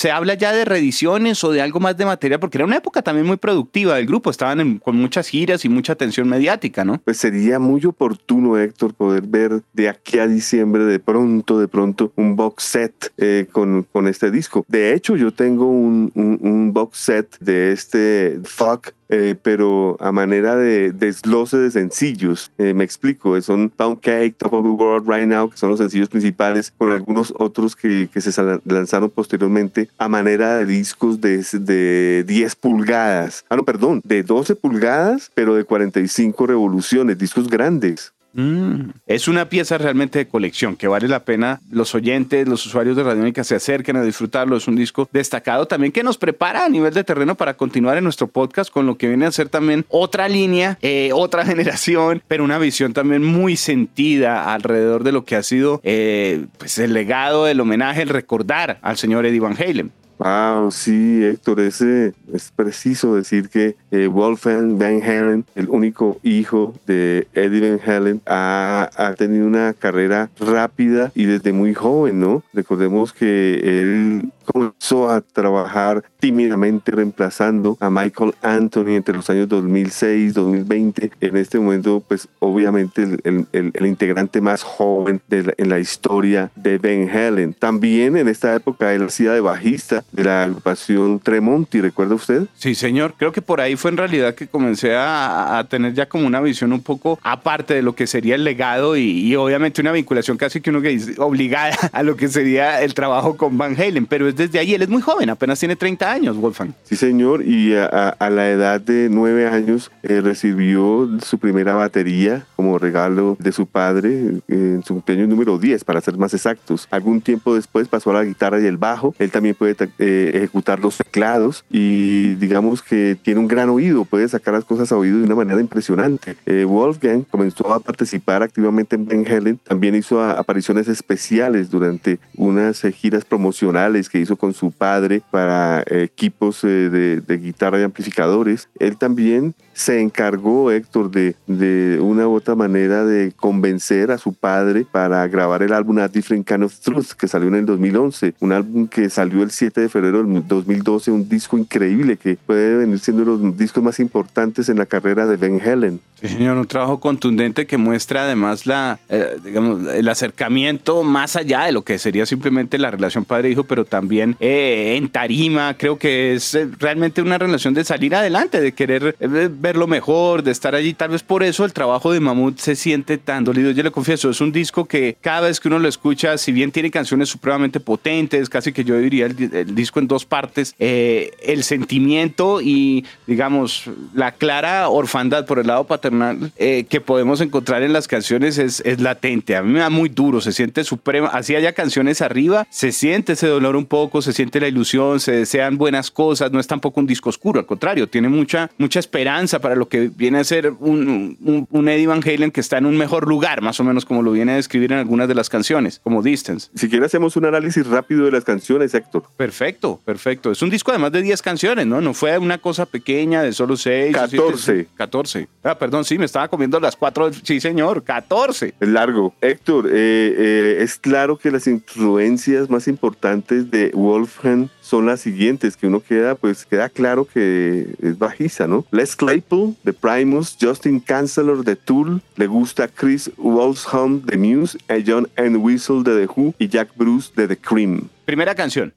¿Se 0.03 0.11
habla 0.11 0.35
ya 0.35 0.53
de 0.53 0.65
reediciones 0.65 1.45
o 1.45 1.53
de 1.53 1.63
algo 1.63 1.79
más 1.79 1.97
de 1.97 2.05
material? 2.05 2.41
Porque 2.41 2.59
era 2.59 2.65
una 2.65 2.79
época 2.79 3.03
también 3.03 3.25
muy 3.25 3.37
productiva 3.37 3.95
del 3.95 4.07
grupo, 4.07 4.31
estaban 4.31 4.79
con 4.79 4.97
muchas 4.97 5.29
giras 5.29 5.65
y 5.65 5.69
mucha 5.69 5.93
atención 5.93 6.29
mediática, 6.29 6.85
¿no? 6.85 7.01
Pues 7.05 7.19
sería 7.19 7.61
muy 7.61 7.87
oportuno, 7.87 8.59
Héctor, 8.59 8.95
poder 8.95 9.23
ver 9.23 9.63
de 9.73 9.89
aquí 9.89 10.19
a 10.19 10.27
diciembre 10.27 10.87
de 10.87 10.99
pronto, 10.99 11.61
de 11.61 11.69
pronto, 11.69 12.13
un 12.17 12.35
box 12.35 12.65
set 12.65 13.13
eh, 13.17 13.47
con, 13.53 13.85
con, 13.93 14.09
este 14.09 14.33
disco. 14.33 14.65
De 14.67 14.93
hecho, 14.93 15.15
yo 15.15 15.33
tengo 15.33 15.67
un, 15.67 16.11
un 16.17 16.73
box 16.73 16.99
set 16.99 17.39
de 17.39 17.71
este 17.71 18.41
Fuck 18.43 18.95
eh, 19.15 19.35
pero 19.43 19.99
a 20.01 20.11
manera 20.11 20.57
de 20.57 20.91
desglose 20.91 21.59
de 21.59 21.71
sencillos. 21.71 22.51
Eh, 22.57 22.73
me 22.73 22.83
explico, 22.83 23.39
son 23.43 23.69
Pound 23.69 24.01
Cake, 24.01 24.37
Top 24.39 24.55
of 24.55 24.65
the 24.65 24.71
World, 24.71 25.07
Right 25.07 25.29
Now, 25.29 25.51
que 25.51 25.59
son 25.59 25.69
los 25.69 25.81
sencillos 25.81 26.09
principales, 26.09 26.73
con 26.79 26.91
algunos 26.93 27.35
otros 27.39 27.77
que, 27.77 28.09
que 28.11 28.23
se 28.23 28.33
lanzaron 28.65 29.11
posteriormente 29.11 29.91
a 29.99 30.09
manera 30.09 30.59
de 30.59 30.67
discos 30.67 31.21
de, 31.21 31.39
de 31.39 32.25
10 32.27 32.57
pulgadas. 32.57 33.45
Ah, 33.49 33.57
no, 33.57 33.65
perdón, 33.65 34.01
de 34.05 34.23
12 34.23 34.57
pulgadas, 34.57 35.31
pero 35.35 35.55
de 35.55 35.65
45 35.65 36.47
revoluciones, 36.47 37.19
discos 37.19 37.49
grandes. 37.49 38.13
Mm. 38.35 38.91
Es 39.07 39.29
una 39.29 39.49
pieza 39.49 39.79
realmente 39.79 40.19
de 40.19 40.29
colección 40.29 40.77
que 40.77 40.89
vale 40.89 41.09
la 41.09 41.25
pena 41.25 41.61
los 41.71 41.95
oyentes, 41.95 42.49
los 42.49 42.65
usuarios 42.67 42.97
de 42.97 43.03
Radiónica 43.03 43.45
se 43.45 43.55
acerquen 43.55 43.97
a 43.97 44.03
disfrutarlo. 44.03 44.57
Es 44.57 44.69
un 44.69 44.77
disco 44.77 45.09
destacado 45.13 45.67
también 45.67 45.93
que 45.93 46.03
nos 46.03 46.19
prepara 46.19 46.65
a 46.65 46.69
nivel 46.69 46.95
de 46.95 47.05
terreno 47.05 47.35
para 47.35 47.55
continuar 47.55 47.97
en 47.99 48.05
nuestro 48.05 48.27
podcast 48.27 48.71
con 48.71 48.87
lo 48.87 48.97
que 48.97 49.09
viene 49.09 49.27
a 49.27 49.33
ser 49.33 49.49
también 49.49 49.85
otra 49.89 50.29
línea, 50.29 50.79
eh, 50.83 51.11
otra 51.15 51.45
generación, 51.47 52.23
pero 52.29 52.45
una 52.45 52.59
visión 52.59 52.93
también 52.93 53.25
muy 53.25 53.57
sentida 53.57 54.53
alrededor 54.53 55.05
de 55.05 55.13
lo 55.13 55.25
que 55.25 55.37
ha 55.37 55.43
sido 55.43 55.81
eh, 55.85 56.47
pues 56.59 56.79
el 56.79 56.93
legado, 56.93 57.47
el 57.47 57.61
homenaje, 57.61 58.03
el 58.03 58.09
recordar 58.09 58.79
al 58.83 58.97
señor 58.97 59.27
Eddie 59.27 59.41
Van 59.41 59.57
Halen. 59.57 59.93
Wow, 60.23 60.71
sí, 60.71 61.25
Héctor, 61.25 61.59
ese 61.59 62.15
es 62.33 62.53
preciso 62.55 63.17
decir 63.17 63.49
que 63.49 63.75
eh, 63.91 64.07
Wolfgang 64.07 64.79
Van 64.79 65.03
Halen, 65.03 65.45
el 65.57 65.69
único 65.69 66.21
hijo 66.23 66.75
de 66.87 67.27
Eddie 67.35 67.71
Van 67.73 67.81
Halen, 67.85 68.23
ha, 68.27 68.89
ha, 68.95 69.15
tenido 69.15 69.49
una 69.49 69.75
carrera 69.75 70.31
rápida 70.39 71.11
y 71.17 71.25
desde 71.25 71.53
muy 71.53 71.75
joven, 71.75 72.21
¿no? 72.21 72.45
Recordemos 72.53 73.13
que 73.13 73.81
él 73.81 74.31
comenzó 74.43 75.11
a 75.11 75.21
trabajar 75.21 76.05
tímidamente 76.19 76.93
reemplazando 76.93 77.77
a 77.81 77.91
Michael 77.91 78.35
Anthony 78.43 78.91
entre 78.91 79.15
los 79.15 79.29
años 79.31 79.49
2006 79.49 80.35
2020 80.35 81.13
en 81.21 81.37
este 81.37 81.59
momento 81.59 82.03
pues 82.07 82.29
obviamente 82.39 83.19
el, 83.25 83.87
integrante 83.87 84.41
más 84.41 84.63
joven 84.63 85.21
de 85.29 85.55
en 85.57 85.69
la 85.69 85.79
historia 85.79 86.51
de 86.55 86.79
Ben 86.79 87.09
Helen. 87.09 87.55
También 87.55 88.17
en 88.17 88.29
esta 88.29 88.55
época 88.55 88.93
él 88.95 89.03
hacía 89.03 89.33
de 89.33 89.41
bajista 89.41 90.05
de 90.13 90.25
la 90.25 90.45
agrupación 90.45 91.19
Tremonti 91.21 91.81
¿recuerda 91.81 92.15
usted? 92.15 92.47
Sí 92.55 92.75
señor, 92.75 93.15
creo 93.17 93.33
que 93.33 93.43
por 93.43 93.61
ahí 93.61 93.77
fue 93.77 93.91
en 93.91 93.97
realidad 93.97 94.35
que 94.35 94.47
comencé 94.47 94.95
a, 94.97 95.67
tener 95.69 95.95
ya 95.95 96.07
como 96.07 96.27
una 96.27 96.41
visión 96.41 96.73
un 96.73 96.83
poco 96.83 97.19
aparte 97.23 97.75
de 97.75 97.83
lo 97.83 97.95
que 97.95 98.07
sería 98.07 98.35
el 98.35 98.45
legado 98.45 98.97
y, 98.97 99.03
y 99.03 99.37
obviamente 99.37 99.81
una 99.81 99.93
vinculación 99.93 100.37
casi 100.37 100.61
que 100.61 100.71
uno 100.71 100.81
que 100.81 100.99
obligada 101.19 101.77
a 101.93 102.03
lo 102.03 102.17
que 102.17 102.29
sería 102.29 102.83
el 102.83 102.95
trabajo 102.95 103.37
con 103.37 103.59
Van 103.59 103.77
Halen, 103.81 104.07
pero 104.07 104.29
desde 104.37 104.59
ahí. 104.59 104.75
Él 104.75 104.83
es 104.83 104.89
muy 104.89 105.03
joven, 105.03 105.31
apenas 105.31 105.59
tiene 105.59 105.77
30 105.77 106.11
años, 106.11 106.37
Wolfgang. 106.37 106.73
Sí, 106.85 106.97
señor, 106.97 107.43
y 107.45 107.75
a, 107.75 108.17
la 108.31 108.49
edad 108.49 108.81
de 108.81 109.09
9 109.11 109.49
años 109.49 109.91
eh, 110.03 110.21
recibió 110.21 111.09
su 111.25 111.39
primera 111.39 111.75
batería 111.75 112.47
como 112.57 112.79
regalo 112.79 113.37
de 113.39 113.53
su 113.53 113.67
padre 113.67 114.11
eh, 114.11 114.41
en 114.49 114.83
su 114.83 114.95
cumpleaños 114.95 115.29
número 115.29 115.59
10, 115.59 115.85
para 115.85 116.01
ser 116.01 116.17
más 116.17 116.35
exactos. 116.35 116.89
Algún 116.91 117.21
tiempo 117.21 117.55
después 117.55 117.89
pasó 117.89 118.11
a 118.11 118.15
la 118.15 118.25
guitarra 118.25 118.61
y 118.61 118.67
el 118.67 118.77
bajo. 118.77 119.15
Él 119.19 119.31
también 119.31 119.55
puede 119.55 119.77
eh, 119.99 120.31
ejecutar 120.35 120.81
los 120.81 120.99
teclados 120.99 121.65
y 121.71 122.35
digamos 122.35 122.83
que 122.83 123.17
tiene 123.23 123.41
un 123.41 123.49
gran 123.49 123.69
oído, 123.69 124.05
puede 124.05 124.29
sacar 124.29 124.55
las 124.55 124.65
cosas 124.65 124.93
a 124.93 124.97
oído 124.97 125.19
de 125.19 125.25
una 125.25 125.35
manera 125.35 125.61
impresionante. 125.61 126.37
Wolfgang 126.67 127.25
comenzó 127.25 127.73
a 127.73 127.81
participar 127.81 128.43
activamente 128.43 128.97
en 128.97 129.07
Ben 129.07 129.27
Helen, 129.27 129.59
también 129.59 129.95
hizo 129.95 130.23
apariciones 130.23 130.89
especiales 130.89 131.71
durante 131.71 132.19
unas 132.37 132.83
giras 132.95 133.25
promocionales 133.25 134.09
que 134.09 134.19
hizo 134.23 134.37
con 134.37 134.55
su 134.55 134.71
padre 134.71 135.23
para 135.31 135.83
equipos 135.87 136.65
eh, 136.65 136.91
de, 137.27 137.37
guitarra 137.39 137.81
y 137.81 137.83
amplificadores. 137.83 138.69
Él 138.79 138.97
también 138.97 139.55
se 139.73 140.01
encargó, 140.01 140.71
Héctor, 140.71 141.11
de, 141.11 141.35
de 141.47 141.99
una 142.01 142.29
u 142.29 142.35
otra 142.35 142.55
manera 142.55 143.05
de 143.05 143.33
convencer 143.33 144.11
a 144.11 144.19
su 144.19 144.33
padre 144.33 144.87
para 144.91 145.27
grabar 145.29 145.63
el 145.63 145.73
álbum 145.73 145.99
A 145.99 146.09
Different 146.09 146.47
Kind 146.47 146.65
of 146.65 146.79
Truth, 146.81 147.13
que 147.13 147.29
salió 147.29 147.49
en 147.49 147.57
el 147.57 147.67
2011. 147.67 148.35
Un 148.41 148.53
álbum 148.53 148.87
que 148.87 149.09
salió 149.11 149.43
el 149.43 149.51
7 149.51 149.81
de 149.81 149.89
febrero 149.89 150.23
del 150.23 150.47
2012, 150.47 151.11
un 151.11 151.29
disco 151.29 151.59
increíble 151.59 152.17
que 152.17 152.37
puede 152.37 152.77
venir 152.77 152.99
siendo 152.99 153.23
uno 153.23 153.37
de 153.37 153.45
los 153.45 153.57
discos 153.57 153.83
más 153.83 154.01
importantes 154.01 154.69
en 154.69 154.79
la 154.79 154.87
carrera 154.87 155.27
de 155.27 155.37
Ben 155.37 155.61
Helen. 155.61 156.01
Sí, 156.23 156.29
señor, 156.29 156.57
un 156.57 156.67
trabajo 156.67 157.01
contundente 157.01 157.67
que 157.67 157.77
muestra 157.77 158.23
además 158.23 158.65
la, 158.65 159.01
eh, 159.09 159.39
digamos, 159.45 159.93
el 159.93 160.09
acercamiento 160.09 161.03
más 161.03 161.35
allá 161.35 161.65
de 161.65 161.73
lo 161.73 161.83
que 161.83 161.99
sería 161.99 162.27
simplemente 162.27 162.79
la 162.79 162.93
relación 162.93 163.25
padre-hijo, 163.25 163.65
pero 163.65 163.85
también 163.85 164.37
eh, 164.39 164.95
en 164.97 165.09
tarima. 165.09 165.75
Creo 165.77 165.99
que 165.99 166.35
es 166.35 166.55
eh, 166.55 166.69
realmente 166.79 167.23
una 167.23 167.39
relación 167.39 167.75
de 167.75 167.83
salir 167.83 168.15
adelante, 168.15 168.61
de 168.61 168.71
querer 168.71 169.17
ver 169.19 169.72
lo 169.77 169.87
mejor, 169.87 170.43
de 170.43 170.51
estar 170.51 170.75
allí. 170.75 170.95
Tal 170.95 171.11
vez 171.11 171.23
por 171.23 171.43
eso 171.43 171.65
el 171.65 171.73
trabajo 171.73 172.13
de 172.13 172.21
Mamut 172.21 172.59
se 172.59 172.77
siente 172.77 173.19
tan 173.19 173.45
dolido. 173.45 173.71
Yo 173.71 173.83
le 173.83 173.91
confieso, 173.91 174.31
es 174.31 174.41
un 174.41 174.53
disco 174.53 174.85
que 174.85 175.17
cada 175.21 175.43
vez 175.43 175.61
que 175.61 175.69
uno 175.69 175.79
lo 175.79 175.89
escucha, 175.89 176.39
si 176.39 176.53
bien 176.53 176.73
tiene 176.73 176.91
canciones 176.91 177.29
supremamente 177.29 177.81
potentes, 177.81 178.49
casi 178.49 178.73
que 178.73 178.85
yo 178.85 178.99
diría 178.99 179.27
el, 179.27 179.75
disco 179.75 180.01
en 180.01 180.09
dos 180.09 180.25
partes, 180.25 180.75
el 180.79 181.65
sentimiento 181.65 182.61
y, 182.61 183.05
digamos, 183.27 183.85
la 184.15 184.33
clara 184.33 184.89
orfandad 184.89 185.47
por 185.47 185.59
el 185.59 185.67
lado 185.67 185.85
paterno 185.85 186.23
eh, 186.57 186.85
que 186.89 187.01
podemos 187.01 187.41
encontrar 187.41 187.83
en 187.83 187.93
las 187.93 188.09
canciones 188.09 188.59
es, 188.59 188.81
es, 188.85 189.01
latente. 189.01 189.57
A 189.57 189.63
mí 189.63 189.73
me 189.73 189.81
da 189.81 189.91
muy 189.91 190.09
duro, 190.09 190.41
se 190.41 190.53
siente 190.53 190.85
suprema. 190.85 191.29
Así 191.29 191.55
haya 191.55 191.73
canciones 191.73 192.21
arriba, 192.23 192.67
se 192.71 192.93
siente 192.93 193.33
ese 193.33 193.47
dolor 193.47 193.77
un 193.77 193.87
poco, 193.87 194.23
se 194.23 194.33
siente 194.33 194.61
la 194.61 194.69
ilusión, 194.69 195.21
se 195.21 195.33
desean 195.33 195.79
buenas 195.79 196.11
cosas, 196.11 196.53
no 196.53 196.61
es 196.61 196.67
tampoco 196.67 197.01
un 197.01 197.07
disco 197.07 197.31
oscuro, 197.31 197.61
al 197.61 197.67
contrario, 197.67 198.09
tiene 198.09 198.29
mucha, 198.29 198.71
mucha 198.79 199.01
esperanza 199.01 199.52
para 199.61 199.75
lo 199.75 199.89
que 199.89 200.11
viene 200.15 200.39
a 200.39 200.45
ser 200.45 200.71
un, 200.81 201.37
un, 201.41 201.67
un 201.71 201.89
Eddie 201.89 202.07
Van 202.07 202.23
Halen 202.25 202.51
que 202.51 202.61
está 202.61 202.79
en 202.79 202.87
un 202.87 202.97
mejor 202.97 203.29
lugar, 203.29 203.63
más 203.63 203.81
o 203.81 203.85
menos 203.85 204.05
como 204.05 204.23
lo 204.23 204.33
viene 204.33 204.53
a 204.53 204.57
describir 204.57 204.93
en 204.93 204.99
algunas 204.99 205.29
de 205.29 205.35
las 205.35 205.49
canciones, 205.49 206.01
como 206.03 206.23
Distance. 206.23 206.71
Si 206.75 206.89
quieres 206.89 207.07
hacemos 207.07 207.37
un 207.37 207.45
análisis 207.45 207.87
rápido 207.87 208.25
de 208.25 208.33
las 208.33 208.45
canciones, 208.45 208.95
Héctor. 208.95 209.25
Perfecto, 209.37 210.01
perfecto. 210.05 210.51
Es 210.51 210.63
un 210.63 210.71
disco 210.71 210.91
además 210.91 211.13
de 211.13 211.23
10 211.23 211.43
canciones, 211.43 211.87
¿no? 211.87 212.01
No 212.01 212.15
fue 212.15 212.39
una 212.39 212.59
cosa 212.59 212.87
pequeña 212.87 213.43
de 213.43 213.53
solo 213.53 213.77
6. 213.77 214.15
14. 214.15 214.89
14. 214.97 215.49
Ah, 215.63 215.79
perdón, 215.79 216.05
sí, 216.05 216.19
me 216.19 216.25
estaba 216.25 216.49
comiendo 216.49 216.81
las 216.81 216.97
4. 216.97 217.33
Sí, 217.43 217.61
señor, 217.61 218.03
14. 218.03 218.75
Es 218.81 218.89
largo. 218.89 219.35
Héctor, 219.41 219.89
eh, 219.89 219.93
eh, 219.93 220.77
es 220.81 220.97
claro 220.97 221.39
que 221.39 221.51
las 221.51 221.67
influencias 221.67 222.71
más 222.71 222.89
importantes 222.89 223.71
de 223.71 223.91
Wolfgang 223.95 224.69
son 224.93 225.07
las 225.07 225.23
siguientes, 225.23 225.79
que 225.79 225.87
uno 225.87 226.03
queda, 226.03 226.35
pues 226.35 226.67
queda 226.67 226.91
claro 226.91 227.25
que 227.25 227.95
es 228.03 228.19
bajista, 228.19 228.67
¿no? 228.67 228.85
Les 228.91 229.17
Claypool 229.17 229.75
de 229.85 229.95
Primus, 229.95 230.55
Justin 230.61 231.01
Cancelor 231.01 231.65
de 231.65 231.77
Tool, 231.77 232.21
le 232.37 232.47
gusta 232.47 232.89
Chris 232.89 233.31
Wolfsholm 233.39 234.21
de 234.27 234.37
Muse, 234.37 234.77
John 235.07 235.27
Whistle 235.57 236.03
de 236.03 236.27
The 236.27 236.33
Who 236.37 236.55
y 236.59 236.69
Jack 236.69 236.91
Bruce 236.95 237.31
de 237.35 237.49
The 237.49 237.57
Cream. 237.57 238.11
Primera 238.27 238.55
canción. 238.55 238.93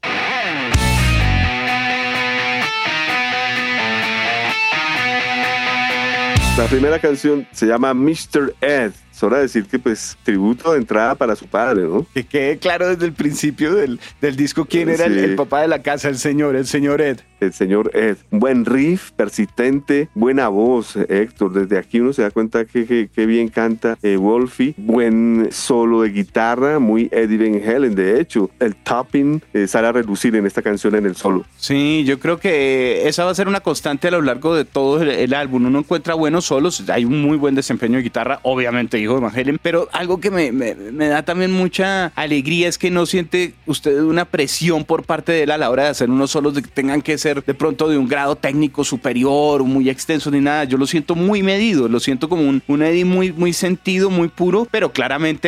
La 6.58 6.66
primera 6.68 6.98
canción 6.98 7.46
se 7.52 7.64
llama 7.64 7.94
Mr. 7.94 8.54
Ed. 8.60 8.92
Es 9.16 9.22
hora 9.22 9.38
de 9.38 9.44
decir 9.44 9.64
que, 9.64 9.78
pues, 9.78 10.18
tributo 10.24 10.72
de 10.72 10.78
entrada 10.78 11.14
para 11.14 11.34
su 11.34 11.46
padre, 11.46 11.84
¿no? 11.84 12.04
Que 12.12 12.26
quede 12.26 12.58
claro 12.58 12.86
desde 12.86 13.06
el 13.06 13.14
principio 13.14 13.74
del, 13.74 13.98
del 14.20 14.36
disco 14.36 14.66
quién 14.66 14.90
era 14.90 15.06
el, 15.06 15.16
el, 15.16 15.36
papá 15.36 15.62
de 15.62 15.68
la 15.68 15.80
casa, 15.80 16.10
el 16.10 16.18
señor, 16.18 16.54
el 16.54 16.66
señor 16.66 17.00
Ed. 17.00 17.20
El 17.40 17.54
señor 17.54 17.90
Ed. 17.94 18.18
Buen 18.30 18.66
riff, 18.66 19.12
persistente, 19.12 20.10
buena 20.14 20.48
voz, 20.48 20.96
Héctor. 20.96 21.52
Desde 21.52 21.78
aquí 21.78 22.00
uno 22.00 22.12
se 22.12 22.22
da 22.22 22.30
cuenta 22.30 22.66
que, 22.66 22.86
que, 22.86 23.08
que 23.08 23.26
bien 23.26 23.48
canta 23.48 23.98
eh, 24.02 24.16
Wolfie. 24.16 24.74
Buen 24.76 25.48
solo 25.50 26.02
de 26.02 26.10
guitarra, 26.10 26.78
muy 26.78 27.08
Eddie 27.10 27.38
Van 27.38 27.68
Halen. 27.68 27.94
De 27.94 28.20
hecho, 28.20 28.50
el 28.58 28.74
topping 28.76 29.42
eh, 29.54 29.66
sale 29.66 29.88
a 29.88 29.92
relucir 29.92 30.34
en 30.36 30.46
esta 30.46 30.60
canción 30.60 30.94
en 30.94 31.06
el 31.06 31.16
solo. 31.16 31.44
Sí, 31.56 32.04
yo 32.06 32.18
creo 32.20 32.38
que 32.38 33.06
esa 33.08 33.24
va 33.24 33.30
a 33.30 33.34
ser 33.34 33.48
una 33.48 33.60
constante 33.60 34.08
a 34.08 34.10
lo 34.10 34.20
largo 34.20 34.54
de 34.54 34.66
todo 34.66 35.02
el, 35.02 35.10
el 35.10 35.32
álbum. 35.32 35.66
Uno 35.66 35.78
encuentra 35.78 36.14
buenos 36.14 36.46
solos, 36.46 36.84
hay 36.88 37.06
un 37.06 37.20
muy 37.22 37.38
buen 37.38 37.54
desempeño 37.54 37.96
de 37.96 38.02
guitarra, 38.02 38.40
obviamente 38.42 39.05
Van 39.06 39.32
Halen, 39.34 39.58
pero 39.62 39.88
algo 39.92 40.20
que 40.20 40.30
me, 40.30 40.52
me, 40.52 40.74
me, 40.74 41.08
da 41.08 41.22
también 41.24 41.52
mucha 41.52 42.06
alegría 42.14 42.68
es 42.68 42.78
que 42.78 42.90
no 42.90 43.06
siente 43.06 43.54
usted 43.66 44.00
una 44.00 44.24
presión 44.24 44.84
por 44.84 45.04
parte 45.04 45.32
de 45.32 45.44
él 45.44 45.50
a 45.50 45.58
la 45.58 45.70
hora 45.70 45.84
de 45.84 45.88
hacer 45.90 46.10
unos 46.10 46.30
solos 46.30 46.54
que 46.54 46.62
tengan 46.62 47.02
que 47.02 47.18
ser 47.18 47.44
de 47.44 47.54
pronto 47.54 47.88
de 47.88 47.98
un 47.98 48.08
grado 48.08 48.36
técnico 48.36 48.84
superior, 48.84 49.64
muy 49.64 49.88
extenso 49.88 50.30
ni 50.30 50.40
nada. 50.40 50.64
Yo 50.64 50.78
lo 50.78 50.86
siento 50.86 51.14
muy 51.14 51.42
medido, 51.42 51.88
lo 51.88 52.00
siento 52.00 52.28
como 52.28 52.42
un, 52.42 52.62
un 52.66 52.82
Eddie 52.82 53.04
muy, 53.04 53.32
muy 53.32 53.52
sentido, 53.52 54.10
muy 54.10 54.28
puro, 54.28 54.66
pero 54.70 54.92
claramente 54.92 55.46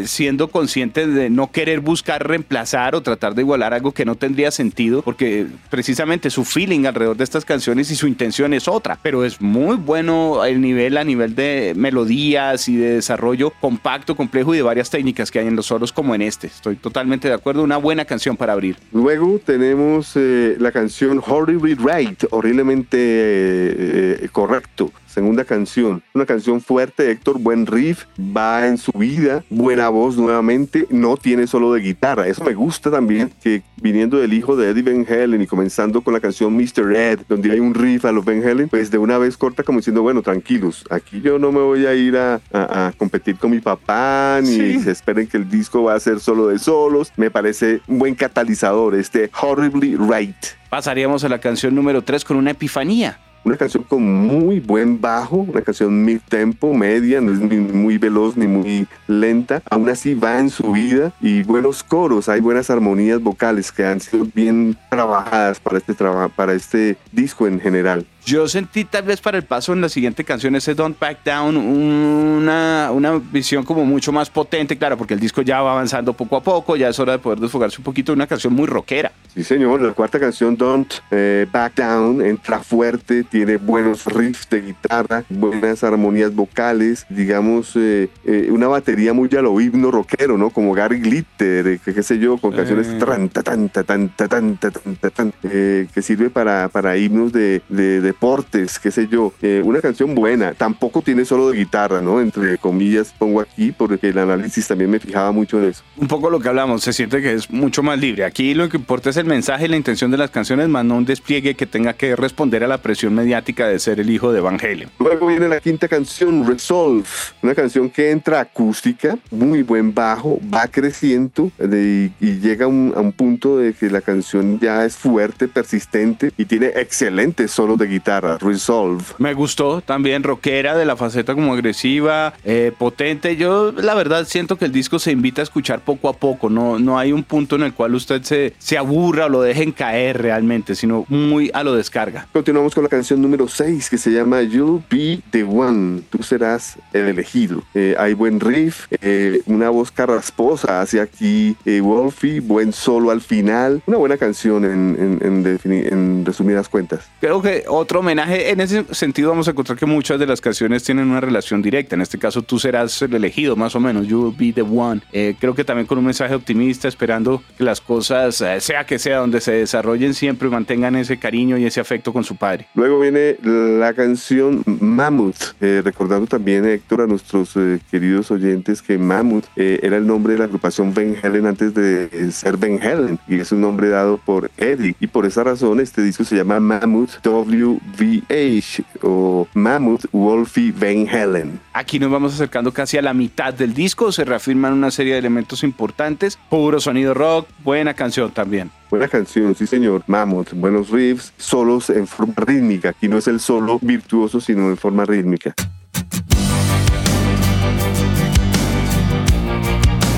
eh, 0.00 0.06
siendo 0.06 0.48
consciente 0.48 1.06
de 1.06 1.30
no 1.30 1.50
querer 1.50 1.80
buscar 1.80 2.26
reemplazar 2.26 2.94
o 2.94 3.02
tratar 3.02 3.34
de 3.34 3.42
igualar 3.42 3.74
algo 3.74 3.92
que 3.92 4.04
no 4.04 4.14
tendría 4.14 4.50
sentido, 4.50 5.02
porque 5.02 5.46
precisamente 5.70 6.30
su 6.30 6.44
feeling 6.44 6.86
alrededor 6.86 7.16
de 7.16 7.24
estas 7.24 7.44
canciones 7.44 7.90
y 7.90 7.96
su 7.96 8.06
intención 8.06 8.54
es 8.54 8.68
otra, 8.68 8.98
pero 9.02 9.24
es 9.24 9.40
muy 9.40 9.76
bueno 9.76 10.44
el 10.44 10.60
nivel 10.60 10.96
a 10.96 11.04
nivel 11.04 11.34
de 11.34 11.72
melodías 11.76 12.68
y 12.68 12.76
de 12.76 12.93
desarrollo 12.94 13.50
compacto, 13.60 14.16
complejo 14.16 14.54
y 14.54 14.58
de 14.58 14.62
varias 14.62 14.90
técnicas 14.90 15.30
que 15.30 15.38
hay 15.38 15.46
en 15.46 15.56
los 15.56 15.66
solos 15.66 15.92
como 15.92 16.14
en 16.14 16.22
este. 16.22 16.46
Estoy 16.46 16.76
totalmente 16.76 17.28
de 17.28 17.34
acuerdo, 17.34 17.62
una 17.62 17.76
buena 17.76 18.04
canción 18.04 18.36
para 18.36 18.52
abrir. 18.52 18.76
Luego 18.92 19.40
tenemos 19.44 20.12
eh, 20.16 20.56
la 20.58 20.72
canción 20.72 21.22
Horribly 21.24 21.74
Right, 21.74 22.24
horriblemente 22.30 22.96
eh, 22.98 24.18
eh, 24.22 24.28
correcto. 24.30 24.92
Segunda 25.14 25.44
canción, 25.44 26.02
una 26.12 26.26
canción 26.26 26.60
fuerte, 26.60 27.08
Héctor, 27.08 27.38
buen 27.38 27.66
riff, 27.66 28.06
va 28.18 28.66
en 28.66 28.78
su 28.78 28.90
vida, 28.90 29.44
buena 29.48 29.88
voz 29.88 30.16
nuevamente, 30.16 30.88
no 30.90 31.16
tiene 31.16 31.46
solo 31.46 31.72
de 31.72 31.82
guitarra. 31.82 32.26
Eso 32.26 32.42
me 32.42 32.54
gusta 32.54 32.90
también, 32.90 33.30
que 33.40 33.62
viniendo 33.76 34.18
del 34.18 34.32
hijo 34.32 34.56
de 34.56 34.70
Eddie 34.70 34.82
Van 34.82 35.06
Halen 35.08 35.40
y 35.40 35.46
comenzando 35.46 36.00
con 36.00 36.14
la 36.14 36.18
canción 36.18 36.56
Mr. 36.56 36.96
Ed, 36.96 37.20
donde 37.28 37.52
hay 37.52 37.60
un 37.60 37.74
riff 37.74 38.04
a 38.06 38.10
los 38.10 38.24
Van 38.24 38.42
Halen, 38.44 38.68
pues 38.68 38.90
de 38.90 38.98
una 38.98 39.16
vez 39.16 39.36
corta 39.36 39.62
como 39.62 39.78
diciendo, 39.78 40.02
bueno, 40.02 40.20
tranquilos, 40.20 40.84
aquí 40.90 41.20
yo 41.20 41.38
no 41.38 41.52
me 41.52 41.60
voy 41.60 41.86
a 41.86 41.94
ir 41.94 42.16
a, 42.16 42.40
a, 42.52 42.88
a 42.88 42.92
competir 42.98 43.36
con 43.36 43.52
mi 43.52 43.60
papá, 43.60 44.40
ni 44.42 44.48
sí. 44.48 44.80
se 44.80 44.90
esperen 44.90 45.28
que 45.28 45.36
el 45.36 45.48
disco 45.48 45.84
va 45.84 45.94
a 45.94 46.00
ser 46.00 46.18
solo 46.18 46.48
de 46.48 46.58
solos. 46.58 47.12
Me 47.16 47.30
parece 47.30 47.82
un 47.86 48.00
buen 48.00 48.16
catalizador 48.16 48.96
este 48.96 49.30
Horribly 49.40 49.94
Right. 49.94 50.34
Pasaríamos 50.70 51.22
a 51.22 51.28
la 51.28 51.38
canción 51.38 51.72
número 51.72 52.02
3 52.02 52.24
con 52.24 52.36
una 52.36 52.50
epifanía 52.50 53.20
una 53.44 53.56
canción 53.56 53.84
con 53.84 54.02
muy 54.02 54.60
buen 54.60 55.00
bajo, 55.00 55.36
una 55.36 55.62
canción 55.62 56.04
mid 56.04 56.20
tempo, 56.28 56.74
media, 56.74 57.20
no 57.20 57.32
es 57.32 57.38
ni 57.38 57.56
muy 57.56 57.98
veloz 57.98 58.36
ni 58.36 58.46
muy 58.46 58.86
lenta, 59.06 59.62
aún 59.70 59.88
así 59.88 60.14
va 60.14 60.38
en 60.38 60.50
su 60.50 60.72
vida 60.72 61.12
y 61.20 61.42
buenos 61.42 61.82
coros, 61.82 62.28
hay 62.28 62.40
buenas 62.40 62.70
armonías 62.70 63.20
vocales 63.20 63.70
que 63.70 63.84
han 63.84 64.00
sido 64.00 64.26
bien 64.34 64.76
trabajadas 64.90 65.60
para 65.60 65.78
este, 65.78 65.94
traba 65.94 66.28
para 66.28 66.54
este 66.54 66.96
disco 67.12 67.46
en 67.46 67.60
general. 67.60 68.06
Yo 68.26 68.48
sentí 68.48 68.84
tal 68.86 69.02
vez 69.02 69.20
para 69.20 69.36
el 69.36 69.44
paso 69.44 69.74
en 69.74 69.82
la 69.82 69.90
siguiente 69.90 70.24
canción, 70.24 70.56
ese 70.56 70.74
Don't 70.74 70.98
Back 70.98 71.18
Down, 71.24 71.58
una, 71.58 72.90
una 72.90 73.18
visión 73.18 73.64
como 73.64 73.84
mucho 73.84 74.12
más 74.12 74.30
potente, 74.30 74.78
claro, 74.78 74.96
porque 74.96 75.12
el 75.12 75.20
disco 75.20 75.42
ya 75.42 75.60
va 75.60 75.72
avanzando 75.72 76.14
poco 76.14 76.36
a 76.36 76.42
poco, 76.42 76.74
ya 76.74 76.88
es 76.88 76.98
hora 76.98 77.12
de 77.12 77.18
poder 77.18 77.38
desfogarse 77.38 77.76
un 77.78 77.84
poquito 77.84 78.12
de 78.12 78.16
una 78.16 78.26
canción 78.26 78.54
muy 78.54 78.66
rockera. 78.66 79.12
Sí, 79.34 79.44
señor, 79.44 79.82
la 79.82 79.92
cuarta 79.92 80.18
canción, 80.18 80.56
Don't 80.56 80.90
eh, 81.10 81.46
Back 81.52 81.74
Down, 81.76 82.24
entra 82.24 82.60
fuerte, 82.60 83.24
tiene 83.24 83.58
buenos 83.58 84.06
riffs 84.06 84.48
de 84.48 84.62
guitarra, 84.62 85.24
buenas 85.28 85.84
armonías 85.84 86.34
vocales, 86.34 87.04
digamos, 87.10 87.76
eh, 87.76 88.08
eh, 88.24 88.48
una 88.50 88.68
batería 88.68 89.12
muy 89.12 89.28
a 89.36 89.42
lo 89.42 89.60
himno 89.60 89.90
rockero, 89.90 90.38
¿no? 90.38 90.48
Como 90.48 90.72
Gary 90.72 91.00
Glitter, 91.00 91.78
que 91.80 91.92
qué 91.92 92.02
sé 92.02 92.18
yo, 92.18 92.38
con 92.38 92.52
canciones 92.52 92.86
tan, 92.98 93.28
tan, 93.28 93.68
tan, 93.68 94.08
tan, 94.08 94.08
tan, 94.28 94.56
tan, 94.56 95.10
tan, 95.10 95.32
que 95.42 96.02
sirve 96.02 96.30
para, 96.30 96.68
para 96.68 96.96
himnos 96.96 97.32
de, 97.32 97.60
de, 97.68 98.00
de 98.00 98.13
deportes, 98.14 98.78
qué 98.78 98.90
sé 98.90 99.08
yo, 99.08 99.32
eh, 99.42 99.60
una 99.64 99.80
canción 99.80 100.14
buena, 100.14 100.54
tampoco 100.54 101.02
tiene 101.02 101.24
solo 101.24 101.50
de 101.50 101.58
guitarra, 101.58 102.00
¿no? 102.00 102.20
Entre 102.20 102.58
comillas 102.58 103.12
pongo 103.18 103.40
aquí 103.40 103.72
porque 103.72 104.08
el 104.08 104.18
análisis 104.18 104.68
también 104.68 104.90
me 104.90 105.00
fijaba 105.00 105.32
mucho 105.32 105.58
en 105.60 105.70
eso. 105.70 105.82
Un 105.96 106.06
poco 106.06 106.30
lo 106.30 106.38
que 106.38 106.48
hablamos, 106.48 106.82
se 106.82 106.92
siente 106.92 107.20
que 107.20 107.32
es 107.32 107.50
mucho 107.50 107.82
más 107.82 107.98
libre. 107.98 108.24
Aquí 108.24 108.54
lo 108.54 108.68
que 108.68 108.76
importa 108.76 109.10
es 109.10 109.16
el 109.16 109.26
mensaje 109.26 109.64
y 109.64 109.68
la 109.68 109.76
intención 109.76 110.10
de 110.10 110.16
las 110.16 110.30
canciones, 110.30 110.68
más 110.68 110.84
no 110.84 110.96
un 110.96 111.04
despliegue 111.04 111.54
que 111.54 111.66
tenga 111.66 111.94
que 111.94 112.14
responder 112.14 112.62
a 112.62 112.68
la 112.68 112.78
presión 112.78 113.14
mediática 113.14 113.66
de 113.66 113.78
ser 113.78 113.98
el 113.98 114.10
hijo 114.10 114.32
de 114.32 114.40
Van 114.40 114.58
Halen. 114.62 114.90
Luego 115.00 115.26
viene 115.26 115.48
la 115.48 115.60
quinta 115.60 115.88
canción, 115.88 116.46
Resolve, 116.46 117.04
una 117.42 117.54
canción 117.54 117.90
que 117.90 118.10
entra 118.10 118.40
acústica, 118.40 119.18
muy 119.30 119.62
buen 119.62 119.92
bajo, 119.92 120.38
va 120.52 120.68
creciendo 120.68 121.50
de, 121.58 122.12
y 122.20 122.38
llega 122.38 122.68
un, 122.68 122.92
a 122.96 123.00
un 123.00 123.12
punto 123.12 123.58
de 123.58 123.72
que 123.72 123.90
la 123.90 124.00
canción 124.00 124.60
ya 124.60 124.84
es 124.84 124.96
fuerte, 124.96 125.48
persistente 125.48 126.32
y 126.36 126.44
tiene 126.44 126.68
excelentes 126.76 127.50
solos 127.50 127.76
de 127.78 127.86
guitarra 127.86 128.03
guitarra, 128.04 128.36
Resolve. 128.36 129.02
Me 129.16 129.32
gustó 129.32 129.80
también, 129.80 130.22
rockera, 130.22 130.76
de 130.76 130.84
la 130.84 130.94
faceta 130.94 131.34
como 131.34 131.54
agresiva, 131.54 132.34
eh, 132.44 132.70
potente. 132.76 133.36
Yo 133.36 133.72
la 133.72 133.94
verdad 133.94 134.26
siento 134.26 134.56
que 134.56 134.66
el 134.66 134.72
disco 134.72 134.98
se 134.98 135.10
invita 135.10 135.40
a 135.40 135.44
escuchar 135.44 135.80
poco 135.80 136.10
a 136.10 136.12
poco, 136.12 136.50
no, 136.50 136.78
no 136.78 136.98
hay 136.98 137.12
un 137.12 137.22
punto 137.22 137.56
en 137.56 137.62
el 137.62 137.72
cual 137.72 137.94
usted 137.94 138.22
se, 138.22 138.52
se 138.58 138.76
aburra 138.76 139.24
o 139.24 139.28
lo 139.30 139.40
dejen 139.40 139.72
caer 139.72 140.20
realmente, 140.20 140.74
sino 140.74 141.06
muy 141.08 141.50
a 141.54 141.64
lo 141.64 141.74
descarga. 141.74 142.26
Continuamos 142.30 142.74
con 142.74 142.84
la 142.84 142.90
canción 142.90 143.22
número 143.22 143.48
6 143.48 143.88
que 143.88 143.96
se 143.96 144.10
llama 144.10 144.42
You'll 144.42 144.82
Be 144.90 145.20
the 145.30 145.42
One, 145.42 146.02
tú 146.10 146.22
serás 146.22 146.76
el 146.92 147.06
elegido. 147.06 147.62
Eh, 147.72 147.94
hay 147.98 148.12
buen 148.12 148.38
riff, 148.38 148.86
eh, 149.00 149.40
una 149.46 149.70
voz 149.70 149.90
carrasposa 149.90 150.82
hacia 150.82 151.02
aquí 151.02 151.56
eh, 151.64 151.80
Wolfie, 151.80 152.40
buen 152.40 152.74
solo 152.74 153.10
al 153.10 153.22
final, 153.22 153.82
una 153.86 153.96
buena 153.96 154.18
canción 154.18 154.66
en, 154.66 155.20
en, 155.22 155.46
en, 155.46 155.72
en 155.72 156.26
resumidas 156.26 156.68
cuentas. 156.68 157.08
Creo 157.20 157.40
que 157.40 157.64
otro 157.94 158.00
homenaje. 158.00 158.50
En 158.50 158.58
ese 158.60 158.84
sentido 158.92 159.30
vamos 159.30 159.46
a 159.46 159.52
encontrar 159.52 159.78
que 159.78 159.86
muchas 159.86 160.18
de 160.18 160.26
las 160.26 160.40
canciones 160.40 160.82
tienen 160.82 161.08
una 161.08 161.20
relación 161.20 161.62
directa. 161.62 161.94
En 161.94 162.00
este 162.00 162.18
caso 162.18 162.42
tú 162.42 162.58
serás 162.58 163.00
el 163.02 163.14
elegido, 163.14 163.54
más 163.54 163.76
o 163.76 163.80
menos. 163.80 164.08
You 164.08 164.20
will 164.20 164.36
be 164.36 164.52
the 164.52 164.62
one. 164.62 165.00
Eh, 165.12 165.36
creo 165.38 165.54
que 165.54 165.62
también 165.62 165.86
con 165.86 165.98
un 165.98 166.04
mensaje 166.04 166.34
optimista, 166.34 166.88
esperando 166.88 167.40
que 167.56 167.62
las 167.62 167.80
cosas, 167.80 168.40
eh, 168.40 168.60
sea 168.60 168.84
que 168.84 168.98
sea 168.98 169.18
donde 169.18 169.40
se 169.40 169.52
desarrollen, 169.52 170.12
siempre 170.12 170.48
mantengan 170.48 170.96
ese 170.96 171.18
cariño 171.18 171.56
y 171.56 171.66
ese 171.66 171.80
afecto 171.80 172.12
con 172.12 172.24
su 172.24 172.34
padre. 172.34 172.66
Luego 172.74 172.98
viene 172.98 173.36
la 173.44 173.94
canción 173.94 174.64
Mammoth, 174.66 175.54
eh, 175.60 175.80
recordando 175.84 176.26
también, 176.26 176.64
Héctor, 176.64 177.02
a 177.02 177.06
nuestros 177.06 177.54
queridos 177.92 178.28
oyentes 178.32 178.82
que 178.82 178.98
Mammoth 178.98 179.44
era 179.54 179.98
el 179.98 180.04
nombre 180.04 180.32
de 180.32 180.40
la 180.40 180.46
agrupación 180.46 180.92
Van 180.92 181.14
Halen 181.22 181.46
antes 181.46 181.72
de 181.74 182.32
ser 182.32 182.56
Van 182.56 182.82
Halen 182.82 183.20
y 183.28 183.38
es 183.38 183.52
un 183.52 183.60
nombre 183.60 183.88
dado 183.88 184.18
por 184.18 184.50
Eddie. 184.56 184.96
Y 184.98 185.06
por 185.06 185.26
esa 185.26 185.44
razón 185.44 185.78
este 185.78 186.02
disco 186.02 186.24
se 186.24 186.34
llama 186.34 186.58
Mammoth 186.58 187.22
W 187.22 187.83
VH 187.98 188.84
o 189.02 189.46
Mammoth 189.54 190.06
Wolfie 190.12 190.72
Van 190.72 191.08
Halen. 191.08 191.60
Aquí 191.72 191.98
nos 191.98 192.10
vamos 192.10 192.34
acercando 192.34 192.72
casi 192.72 192.98
a 192.98 193.02
la 193.02 193.14
mitad 193.14 193.52
del 193.52 193.74
disco, 193.74 194.12
se 194.12 194.24
reafirman 194.24 194.72
una 194.72 194.90
serie 194.90 195.12
de 195.12 195.18
elementos 195.18 195.62
importantes, 195.62 196.38
puro 196.48 196.80
sonido 196.80 197.14
rock, 197.14 197.48
buena 197.62 197.94
canción 197.94 198.30
también. 198.30 198.70
Buena 198.90 199.08
canción, 199.08 199.54
sí 199.54 199.66
señor. 199.66 200.04
Mammoth, 200.06 200.52
buenos 200.52 200.90
riffs, 200.90 201.32
solos 201.36 201.90
en 201.90 202.06
forma 202.06 202.34
rítmica. 202.36 202.90
Aquí 202.90 203.08
no 203.08 203.18
es 203.18 203.26
el 203.26 203.40
solo 203.40 203.78
virtuoso, 203.82 204.40
sino 204.40 204.70
en 204.70 204.76
forma 204.76 205.04
rítmica. 205.04 205.54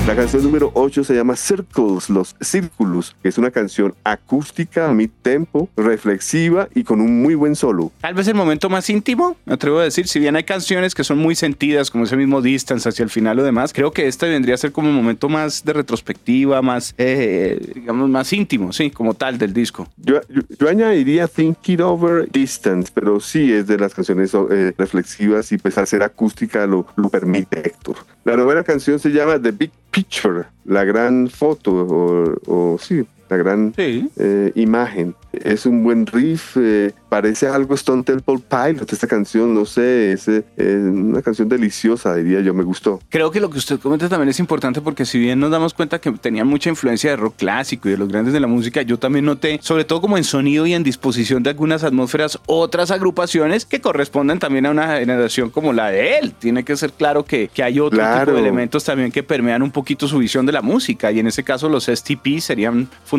La 0.07 0.15
canción 0.15 0.41
número 0.41 0.71
8 0.73 1.03
se 1.03 1.13
llama 1.13 1.35
Circles, 1.35 2.09
los 2.09 2.37
círculos, 2.39 3.13
que 3.21 3.27
es 3.27 3.37
una 3.37 3.51
canción 3.51 3.93
acústica 4.05 4.89
a 4.89 4.93
mi 4.93 5.09
tempo, 5.09 5.67
reflexiva 5.75 6.69
y 6.73 6.85
con 6.85 7.01
un 7.01 7.21
muy 7.21 7.35
buen 7.35 7.57
solo. 7.57 7.91
Tal 7.99 8.13
vez 8.13 8.25
el 8.29 8.35
momento 8.35 8.69
más 8.69 8.89
íntimo, 8.89 9.35
me 9.43 9.55
atrevo 9.55 9.79
a 9.79 9.83
decir, 9.83 10.07
si 10.07 10.19
bien 10.19 10.37
hay 10.37 10.45
canciones 10.45 10.95
que 10.95 11.03
son 11.03 11.17
muy 11.17 11.35
sentidas, 11.35 11.91
como 11.91 12.05
ese 12.05 12.15
mismo 12.15 12.41
Distance 12.41 12.87
hacia 12.87 13.03
el 13.03 13.09
final 13.09 13.37
o 13.39 13.43
demás, 13.43 13.73
creo 13.73 13.91
que 13.91 14.07
esta 14.07 14.27
vendría 14.27 14.55
a 14.55 14.57
ser 14.57 14.71
como 14.71 14.87
un 14.87 14.95
momento 14.95 15.27
más 15.27 15.65
de 15.65 15.73
retrospectiva, 15.73 16.61
más, 16.61 16.95
eh, 16.97 17.59
digamos, 17.75 18.09
más 18.09 18.31
íntimo, 18.31 18.71
sí, 18.71 18.89
como 18.89 19.13
tal 19.13 19.37
del 19.37 19.51
disco. 19.51 19.89
Yo, 19.97 20.21
yo, 20.29 20.41
yo 20.57 20.69
añadiría 20.69 21.27
Think 21.27 21.67
It 21.67 21.81
Over 21.81 22.31
Distance, 22.31 22.93
pero 22.95 23.19
sí 23.19 23.51
es 23.51 23.67
de 23.67 23.77
las 23.77 23.93
canciones 23.93 24.33
eh, 24.33 24.73
reflexivas 24.77 25.51
y 25.51 25.57
pues 25.57 25.77
al 25.77 25.85
ser 25.85 26.01
acústica 26.01 26.65
lo, 26.65 26.87
lo 26.95 27.09
permite 27.09 27.59
Héctor. 27.59 27.97
La 28.23 28.37
novena 28.37 28.63
canción 28.63 28.99
se 28.99 29.09
llama 29.09 29.41
The 29.41 29.51
Big 29.51 29.71
Picture, 29.91 30.45
la 30.65 30.83
gran 30.83 31.29
foto, 31.29 31.71
o, 31.71 32.35
o 32.45 32.77
sí, 32.77 33.05
la 33.29 33.37
gran 33.37 33.73
Sí. 33.75 34.09
eh, 34.17 34.51
imagen. 34.55 35.15
Es 35.33 35.65
un 35.65 35.83
buen 35.83 36.05
riff, 36.07 36.57
eh, 36.57 36.91
parece 37.09 37.47
algo 37.47 37.75
Stone 37.75 38.03
Temple 38.03 38.39
Pilot, 38.49 38.91
esta 38.91 39.05
canción, 39.07 39.53
no 39.53 39.65
sé, 39.65 40.13
es 40.13 40.27
eh, 40.27 40.43
una 40.57 41.21
canción 41.21 41.47
deliciosa, 41.47 42.15
diría 42.15 42.41
yo, 42.41 42.53
me 42.53 42.63
gustó. 42.63 42.99
Creo 43.09 43.29
que 43.29 43.39
lo 43.39 43.49
que 43.49 43.59
usted 43.59 43.79
comenta 43.79 44.09
también 44.09 44.29
es 44.29 44.39
importante 44.39 44.81
porque 44.81 45.05
si 45.05 45.19
bien 45.19 45.39
nos 45.39 45.51
damos 45.51 45.73
cuenta 45.73 45.99
que 45.99 46.11
tenía 46.13 46.43
mucha 46.43 46.69
influencia 46.69 47.11
de 47.11 47.15
rock 47.17 47.35
clásico 47.37 47.87
y 47.87 47.91
de 47.91 47.97
los 47.97 48.07
grandes 48.09 48.33
de 48.33 48.39
la 48.39 48.47
música, 48.47 48.81
yo 48.81 48.97
también 48.97 49.25
noté, 49.25 49.59
sobre 49.61 49.83
todo 49.85 50.01
como 50.01 50.17
en 50.17 50.23
sonido 50.23 50.65
y 50.65 50.73
en 50.73 50.83
disposición 50.83 51.43
de 51.43 51.51
algunas 51.51 51.83
atmósferas, 51.83 52.39
otras 52.47 52.89
agrupaciones 52.89 53.65
que 53.65 53.79
corresponden 53.79 54.39
también 54.39 54.65
a 54.65 54.71
una 54.71 54.97
generación 54.97 55.49
como 55.51 55.73
la 55.73 55.91
de 55.91 56.17
él. 56.17 56.33
Tiene 56.39 56.63
que 56.63 56.75
ser 56.77 56.91
claro 56.93 57.25
que, 57.25 57.49
que 57.53 57.61
hay 57.63 57.79
otro 57.79 57.97
Claro. 57.99 58.25
tipo 58.31 58.33
de 58.35 58.39
elementos 58.41 58.83
también 58.83 59.11
que 59.11 59.21
permean 59.23 59.61
un 59.61 59.71
poquito 59.71 60.07
su 60.07 60.17
visión 60.17 60.45
de 60.45 60.51
la 60.51 60.61
música 60.61 61.11
y 61.11 61.19
en 61.19 61.27
ese 61.27 61.43
caso 61.43 61.69
los 61.69 61.85
STP 61.87 62.39
serían 62.39 62.87
fundamentales. 63.03 63.16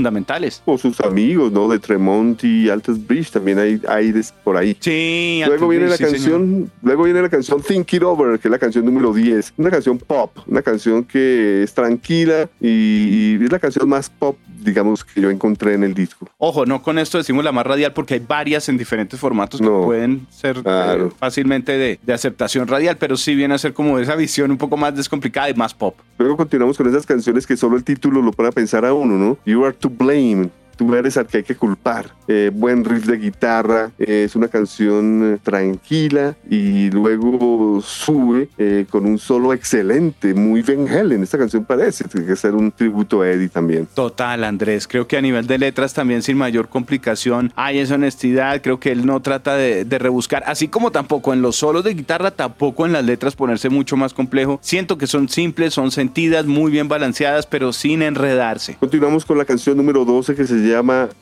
O 0.64 0.78
sus 0.78 1.00
amigos, 1.00 1.52
¿no? 1.52 1.68
De 1.68 1.78
Tremont 1.78 2.42
y 2.44 2.68
Altes 2.70 3.06
Bridge, 3.06 3.30
también 3.30 3.58
hay 3.58 3.80
aires 3.88 4.32
por 4.44 4.56
ahí. 4.56 4.76
Sí, 4.80 5.42
Luego 5.46 5.68
viene 5.68 5.86
la 5.88 5.96
sí, 5.96 6.04
canción, 6.04 6.70
luego 6.82 7.04
viene 7.04 7.22
la 7.22 7.28
canción 7.28 7.62
Think 7.62 7.92
It 7.94 8.02
Over, 8.02 8.38
que 8.38 8.48
es 8.48 8.52
la 8.52 8.58
canción 8.58 8.84
número 8.84 9.12
10. 9.12 9.54
Una 9.56 9.70
canción 9.70 9.98
pop, 9.98 10.36
una 10.46 10.62
canción 10.62 11.04
que 11.04 11.62
es 11.62 11.72
tranquila 11.74 12.48
y, 12.60 13.36
y 13.38 13.44
es 13.44 13.52
la 13.52 13.58
canción 13.58 13.88
más 13.88 14.10
pop, 14.10 14.36
digamos, 14.60 15.04
que 15.04 15.20
yo 15.20 15.30
encontré 15.30 15.74
en 15.74 15.84
el 15.84 15.94
disco. 15.94 16.28
Ojo, 16.38 16.66
no 16.66 16.82
con 16.82 16.98
esto 16.98 17.18
decimos 17.18 17.44
la 17.44 17.52
más 17.52 17.66
radial 17.66 17.92
porque 17.92 18.14
hay 18.14 18.20
varias 18.26 18.68
en 18.68 18.76
diferentes 18.78 19.18
formatos 19.18 19.60
que 19.60 19.68
pueden 19.68 20.26
ser 20.30 20.62
Claro. 20.62 21.06
eh, 21.08 21.10
fácilmente 21.18 21.72
de, 21.72 21.98
de 22.02 22.12
aceptación 22.12 22.66
radial, 22.68 22.96
pero 22.98 23.16
sí 23.16 23.34
viene 23.34 23.54
a 23.54 23.58
ser 23.58 23.72
como 23.72 23.98
esa 23.98 24.16
visión 24.16 24.50
un 24.50 24.58
poco 24.58 24.76
más 24.76 24.94
descomplicada 24.96 25.48
y 25.50 25.54
más 25.54 25.74
pop. 25.74 25.94
Luego 26.18 26.36
continuamos 26.36 26.76
con 26.76 26.88
esas 26.88 27.06
canciones 27.06 27.46
que 27.46 27.56
solo 27.56 27.76
el 27.76 27.84
título 27.84 28.20
lo 28.22 28.32
pone 28.32 28.48
a 28.48 28.52
pensar 28.52 28.84
a 28.84 28.92
uno, 28.92 29.16
¿no? 29.16 29.38
You 29.46 29.64
are 29.64 29.74
to 29.88 29.94
blame. 29.94 30.52
Tú 30.78 30.94
eres 30.94 31.16
al 31.18 31.26
que 31.26 31.38
hay 31.38 31.42
que 31.42 31.56
culpar. 31.56 32.12
Eh, 32.28 32.50
buen 32.54 32.84
riff 32.84 33.04
de 33.06 33.16
guitarra. 33.18 33.90
eh, 33.98 34.22
es 34.24 34.36
una 34.36 34.48
canción 34.48 35.34
eh, 35.34 35.38
tranquila 35.42 36.36
y 36.48 36.88
luego 36.90 37.80
sube 37.82 38.48
eh, 38.58 38.86
con 38.88 39.04
un 39.04 39.18
solo 39.18 39.52
excelente, 39.52 40.34
muy 40.34 40.62
Van 40.62 40.88
Halen. 40.88 41.22
Esta 41.22 41.36
canción 41.36 41.64
parece 41.64 42.04
tiene 42.04 42.26
que 42.26 42.36
ser 42.36 42.54
un 42.54 42.70
tributo 42.70 43.22
a 43.22 43.28
Eddie 43.28 43.48
también. 43.48 43.88
Total, 43.92 44.44
Andrés. 44.44 44.86
Creo 44.86 45.08
que 45.08 45.16
a 45.16 45.20
nivel 45.20 45.48
de 45.48 45.58
letras 45.58 45.94
también 45.94 46.22
sin 46.22 46.36
mayor 46.38 46.68
complicación 46.68 47.52
hay 47.56 47.78
esa 47.80 47.96
honestidad. 47.96 48.62
Creo 48.62 48.78
que 48.78 48.92
él 48.92 49.04
no 49.04 49.20
trata 49.20 49.56
de, 49.56 49.84
de 49.84 49.98
rebuscar, 49.98 50.44
así 50.46 50.68
como 50.68 50.92
tampoco 50.92 51.32
en 51.32 51.42
los 51.42 51.56
solos 51.56 51.82
de 51.82 51.94
guitarra, 51.94 52.30
tampoco 52.30 52.86
en 52.86 52.92
las 52.92 53.04
letras 53.04 53.34
ponerse 53.34 53.68
mucho 53.68 53.96
más 53.96 54.14
complejo. 54.14 54.60
Siento 54.62 54.96
que 54.96 55.08
son 55.08 55.28
simples, 55.28 55.74
son 55.74 55.90
sentidas, 55.90 56.46
muy 56.46 56.70
bien 56.70 56.86
balanceadas, 56.86 57.46
pero 57.46 57.72
sin 57.72 58.02
enredarse. 58.02 58.76
Continuamos 58.78 59.24
con 59.24 59.38
la 59.38 59.44
canción 59.44 59.76
número 59.76 60.04
12 60.04 60.36
que 60.36 60.46
se 60.46 60.54
llama 60.54 60.67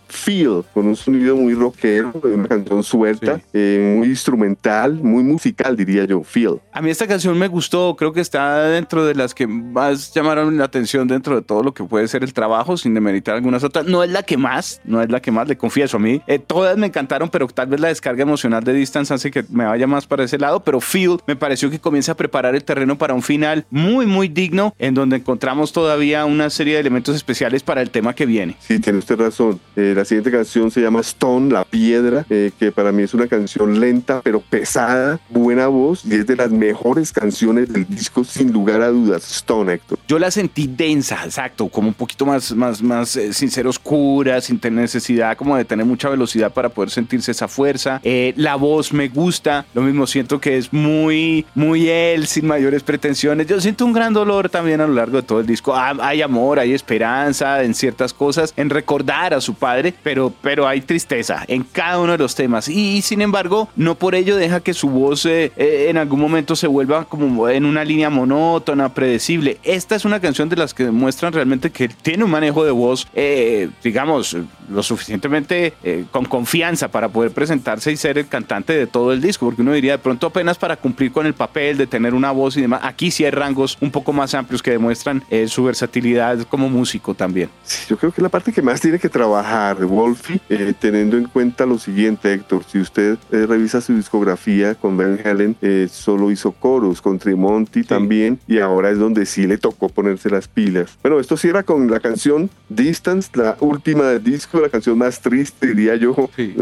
Feel, 0.09 0.63
con 0.73 0.87
un 0.87 0.95
sonido 0.95 1.35
muy 1.37 1.53
rockero, 1.55 2.13
una 2.23 2.47
canción 2.47 2.83
suelta, 2.85 3.37
Sí. 3.39 3.43
eh, 3.55 3.95
muy 3.99 4.07
instrumental, 4.09 4.95
muy 4.95 5.25
musical, 5.25 5.77
diría 5.77 6.05
yo. 6.05 6.23
Feel. 6.23 6.61
A 6.73 6.81
mí 6.81 6.91
esta 6.91 7.09
canción 7.09 7.37
me 7.37 7.49
gustó, 7.49 7.97
creo 7.97 8.13
que 8.13 8.21
está 8.21 8.63
dentro 8.69 9.05
de 9.05 9.17
las 9.17 9.35
que 9.35 9.49
más 9.49 10.15
llamaron 10.15 10.57
la 10.59 10.65
atención 10.65 11.09
dentro 11.09 11.35
de 11.35 11.43
todo 11.43 11.63
lo 11.65 11.75
que 11.75 11.83
puede 11.83 12.07
ser 12.07 12.23
el 12.23 12.33
trabajo, 12.33 12.77
sin 12.77 12.95
demeritar 12.95 13.35
algunas 13.35 13.65
otras. 13.65 13.87
No 13.87 14.05
es 14.05 14.11
la 14.11 14.23
que 14.23 14.37
más, 14.37 14.81
no 14.85 15.03
es 15.03 15.11
la 15.11 15.21
que 15.21 15.33
más, 15.33 15.49
le 15.49 15.57
confieso 15.59 15.97
a 15.97 16.01
mí. 16.01 16.23
Eh, 16.29 16.39
todas 16.39 16.77
me 16.79 16.87
encantaron, 16.87 17.29
pero 17.29 17.49
tal 17.49 17.67
vez 17.67 17.81
la 17.81 17.89
descarga 17.89 18.23
emocional 18.23 18.63
de 18.63 18.75
Distance 18.75 19.13
hace 19.13 19.31
que 19.33 19.45
me 19.51 19.65
vaya 19.65 19.89
más 19.89 20.07
para 20.07 20.23
ese 20.25 20.39
lado, 20.39 20.61
pero 20.63 20.81
Feel 20.81 21.19
me 21.27 21.35
pareció 21.35 21.69
que 21.69 21.81
comienza 21.81 22.13
a 22.13 22.17
preparar 22.17 22.55
el 22.55 22.63
terreno 22.63 22.97
para 22.97 23.13
un 23.13 23.23
final 23.23 23.67
muy, 23.71 24.07
muy 24.07 24.29
digno, 24.29 24.73
en 24.79 24.95
donde 24.95 25.17
encontramos 25.17 25.73
todavía 25.73 26.25
una 26.27 26.49
serie 26.49 26.75
de 26.75 26.81
elementos 26.81 27.17
especiales 27.17 27.65
para 27.65 27.83
el 27.83 27.91
tema 27.91 28.15
que 28.15 28.25
viene. 28.25 28.57
Sí, 28.61 28.79
tiene 28.79 29.01
usted 29.01 29.19
razón. 29.19 29.36
Eh, 29.77 29.93
la 29.95 30.05
siguiente 30.05 30.31
canción 30.31 30.71
se 30.71 30.81
llama 30.81 31.01
Stone, 31.01 31.53
La 31.53 31.65
Piedra, 31.65 32.25
eh, 32.31 32.51
que 32.59 32.73
para 32.73 32.93
mí 32.93 33.03
es 33.03 33.15
una 33.15 33.27
canción 33.27 33.79
lenta 33.79 34.21
pero 34.23 34.41
pesada, 34.41 35.21
buena 35.29 35.67
voz 35.67 36.05
y 36.05 36.15
es 36.15 36.27
de 36.27 36.37
las 36.37 36.51
mejores 36.51 37.13
canciones 37.13 37.73
del 37.73 37.87
disco 37.87 38.25
sin 38.25 38.53
lugar 38.53 38.81
a 38.83 38.89
dudas. 38.89 39.31
Stone, 39.31 39.73
Héctor. 39.73 39.99
Yo 40.09 40.19
la 40.19 40.31
sentí 40.31 40.67
densa, 40.67 41.25
exacto, 41.25 41.69
como 41.69 41.89
un 41.89 41.95
poquito 41.95 42.25
más, 42.25 42.55
más, 42.55 42.83
más 42.83 43.17
eh, 43.17 43.31
oscura, 43.67 44.41
sin 44.41 44.59
tener 44.59 44.81
necesidad 44.83 45.37
como 45.37 45.57
de 45.57 45.65
tener 45.65 45.85
mucha 45.85 46.09
velocidad 46.09 46.53
para 46.53 46.69
poder 46.69 46.91
sentirse 46.91 47.33
esa 47.33 47.49
fuerza. 47.49 48.01
Eh, 48.05 48.33
la 48.37 48.57
voz 48.57 48.93
me 48.93 49.09
gusta, 49.09 49.67
lo 49.75 49.83
mismo 49.83 50.07
siento 50.07 50.41
que 50.41 50.57
es 50.57 50.73
muy, 50.73 51.47
muy 51.55 51.89
él, 51.89 52.27
sin 52.27 52.47
mayores 52.47 52.83
pretensiones. 52.83 53.47
Yo 53.47 53.61
siento 53.61 53.85
un 53.85 53.93
gran 53.93 54.13
dolor 54.13 54.49
también 54.49 54.81
a 54.81 54.87
lo 54.87 54.95
largo 54.95 55.17
de 55.17 55.23
todo 55.23 55.41
el 55.41 55.47
disco. 55.47 55.75
Ah, 55.75 55.95
hay 56.01 56.23
amor, 56.23 56.59
hay 56.59 56.73
esperanza 56.73 57.63
en 57.63 57.75
ciertas 57.75 58.15
cosas, 58.15 58.53
en 58.57 58.71
recordar 58.71 59.26
a 59.35 59.41
su 59.41 59.55
padre, 59.55 59.95
pero, 60.03 60.33
pero 60.43 60.67
hay 60.67 60.81
tristeza 60.81 61.45
en 61.49 61.63
cada 61.63 61.99
uno 61.99 62.13
de 62.13 62.19
los 62.19 62.35
temas. 62.35 62.69
Y, 62.69 63.03
sin 63.03 63.23
embargo, 63.23 63.69
no 63.77 63.95
por 63.95 64.15
ello 64.15 64.37
deja 64.37 64.61
que 64.61 64.75
su 64.75 64.89
voz 64.89 65.27
eh, 65.27 65.53
eh, 65.57 65.87
en 65.89 65.97
algún 65.97 66.21
momento 66.21 66.57
se 66.57 66.67
vuelva 66.67 67.05
como 67.05 67.49
en 67.49 67.65
una 67.65 67.85
línea 67.85 68.11
monótona, 68.11 68.93
predecible. 68.93 69.59
Esta 69.63 69.95
es 69.95 70.05
una 70.05 70.21
canción 70.21 70.49
de 70.49 70.57
las 70.57 70.75
que 70.75 70.85
demuestran 70.85 71.33
realmente 71.33 71.71
que 71.71 71.89
tiene 71.89 72.25
un 72.25 72.31
manejo 72.31 72.65
de 72.65 72.71
voz, 72.71 73.07
eh, 73.15 73.69
digamos, 73.83 74.37
lo 74.69 74.83
suficientemente 74.83 75.75
con 76.11 76.25
confianza 76.25 76.89
para 76.89 77.09
poder 77.09 77.31
presentarse 77.31 77.93
y 77.93 77.97
ser 77.97 78.19
el 78.19 78.27
cantante 78.27 78.73
de 78.73 78.87
todo 78.87 79.13
el 79.13 79.21
disco, 79.21 79.47
porque 79.47 79.63
uno 79.63 79.73
diría 79.73 79.93
de 79.93 79.99
pronto 79.99 80.27
apenas 80.27 80.59
para 80.59 80.77
cumplir 80.77 81.13
con 81.13 81.25
el 81.27 81.35
papel 81.35 81.77
de 81.77 81.87
tener 81.87 82.15
una 82.15 82.33
voz 82.33 82.57
y 82.57 82.63
demás. 82.63 82.81
Aquí 82.83 83.13
sí 83.13 83.25
hay 83.25 83.31
rangos 83.31 83.79
un 83.81 83.93
poco 83.93 84.13
más 84.13 84.35
amplios 84.35 84.63
que 84.63 84.73
demuestran 84.73 85.23
su 85.47 85.65
versatilidad 85.65 86.41
como 86.49 86.69
músico 86.69 87.15
también. 87.15 87.49
Sí, 87.63 87.85
yo 87.89 87.97
creo 87.97 88.13
que 88.13 88.21
la 88.21 88.29
parte 88.29 88.53
que 88.53 88.63
más 88.63 88.81
tiene 88.81 88.99
que 88.99 89.06
trabajar 89.09 89.85
Wolfie, 89.85 90.41
eh, 90.49 90.73
teniendo 90.79 91.17
en 91.17 91.25
cuenta 91.25 91.67
lo 91.67 91.79
siguiente, 91.79 92.33
Héctor. 92.33 92.63
Si 92.71 92.79
usted 92.79 93.19
eh, 93.31 93.47
revisa 93.47 93.81
su 93.81 93.95
discografía 93.95 94.75
con 94.75 94.97
Van 94.97 95.19
Halen, 95.25 95.57
eh, 95.63 95.89
solo 95.91 96.31
hizo 96.31 96.53
coros, 96.53 97.01
con 97.03 97.19
Tremonti 97.19 97.83
también, 97.83 98.39
y 98.47 98.59
ahora 98.59 98.91
es 98.91 98.99
donde 98.99 99.27
sí 99.27 99.47
le 99.47 99.59
tocó 99.59 99.89
ponerse 99.89 100.31
las 100.31 100.49
pilas. 100.49 100.99
Bueno, 101.03 101.21
esto 101.21 101.37
cierra 101.37 101.63
con 101.63 101.91
la 101.91 102.01
canción 102.01 102.51
Distance, 102.69 103.31
la 103.35 103.57
última 103.61 104.05
del 104.05 104.23
disco, 104.23 104.61
la 104.61 104.69
canción 104.69 104.99
más 104.99 105.21
triste, 105.21 105.69
diría 105.69 105.97
yo, 105.97 106.15
Sí. 106.37 106.55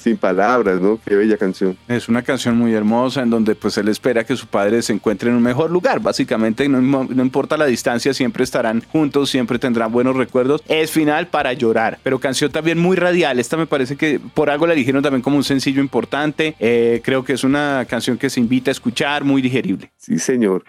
sin 0.00 0.16
palabras, 0.16 0.80
¿no? 0.80 0.98
Qué 1.04 1.14
bella 1.14 1.36
canción. 1.36 1.76
Es 1.88 2.08
una 2.08 2.22
canción 2.22 2.56
muy 2.56 2.74
hermosa 2.74 3.22
en 3.22 3.30
donde 3.30 3.54
pues 3.54 3.78
él 3.78 3.88
espera 3.88 4.24
que 4.24 4.36
su 4.36 4.46
padre 4.46 4.82
se 4.82 4.92
encuentre 4.92 5.30
en 5.30 5.36
un 5.36 5.42
mejor 5.42 5.70
lugar. 5.70 6.00
Básicamente 6.00 6.68
no 6.68 7.22
importa 7.22 7.56
la 7.56 7.66
distancia, 7.66 8.12
siempre 8.14 8.44
estarán 8.44 8.82
juntos, 8.92 9.30
siempre 9.30 9.58
tendrán 9.58 9.92
buenos 9.92 10.16
recuerdos. 10.16 10.62
Es 10.68 10.90
final 10.90 11.28
para 11.28 11.52
llorar, 11.52 11.91
pero 12.02 12.18
canción 12.18 12.50
también 12.50 12.78
muy 12.78 12.96
radial. 12.96 13.38
Esta 13.38 13.56
me 13.56 13.66
parece 13.66 13.96
que 13.96 14.20
por 14.34 14.50
algo 14.50 14.66
la 14.66 14.72
eligieron 14.72 15.02
también 15.02 15.22
como 15.22 15.36
un 15.36 15.44
sencillo 15.44 15.80
importante. 15.80 16.54
Eh, 16.58 17.00
creo 17.04 17.24
que 17.24 17.34
es 17.34 17.44
una 17.44 17.86
canción 17.88 18.18
que 18.18 18.30
se 18.30 18.40
invita 18.40 18.70
a 18.70 18.72
escuchar, 18.72 19.24
muy 19.24 19.42
digerible. 19.42 19.90
Sí, 19.96 20.18
señor. 20.18 20.64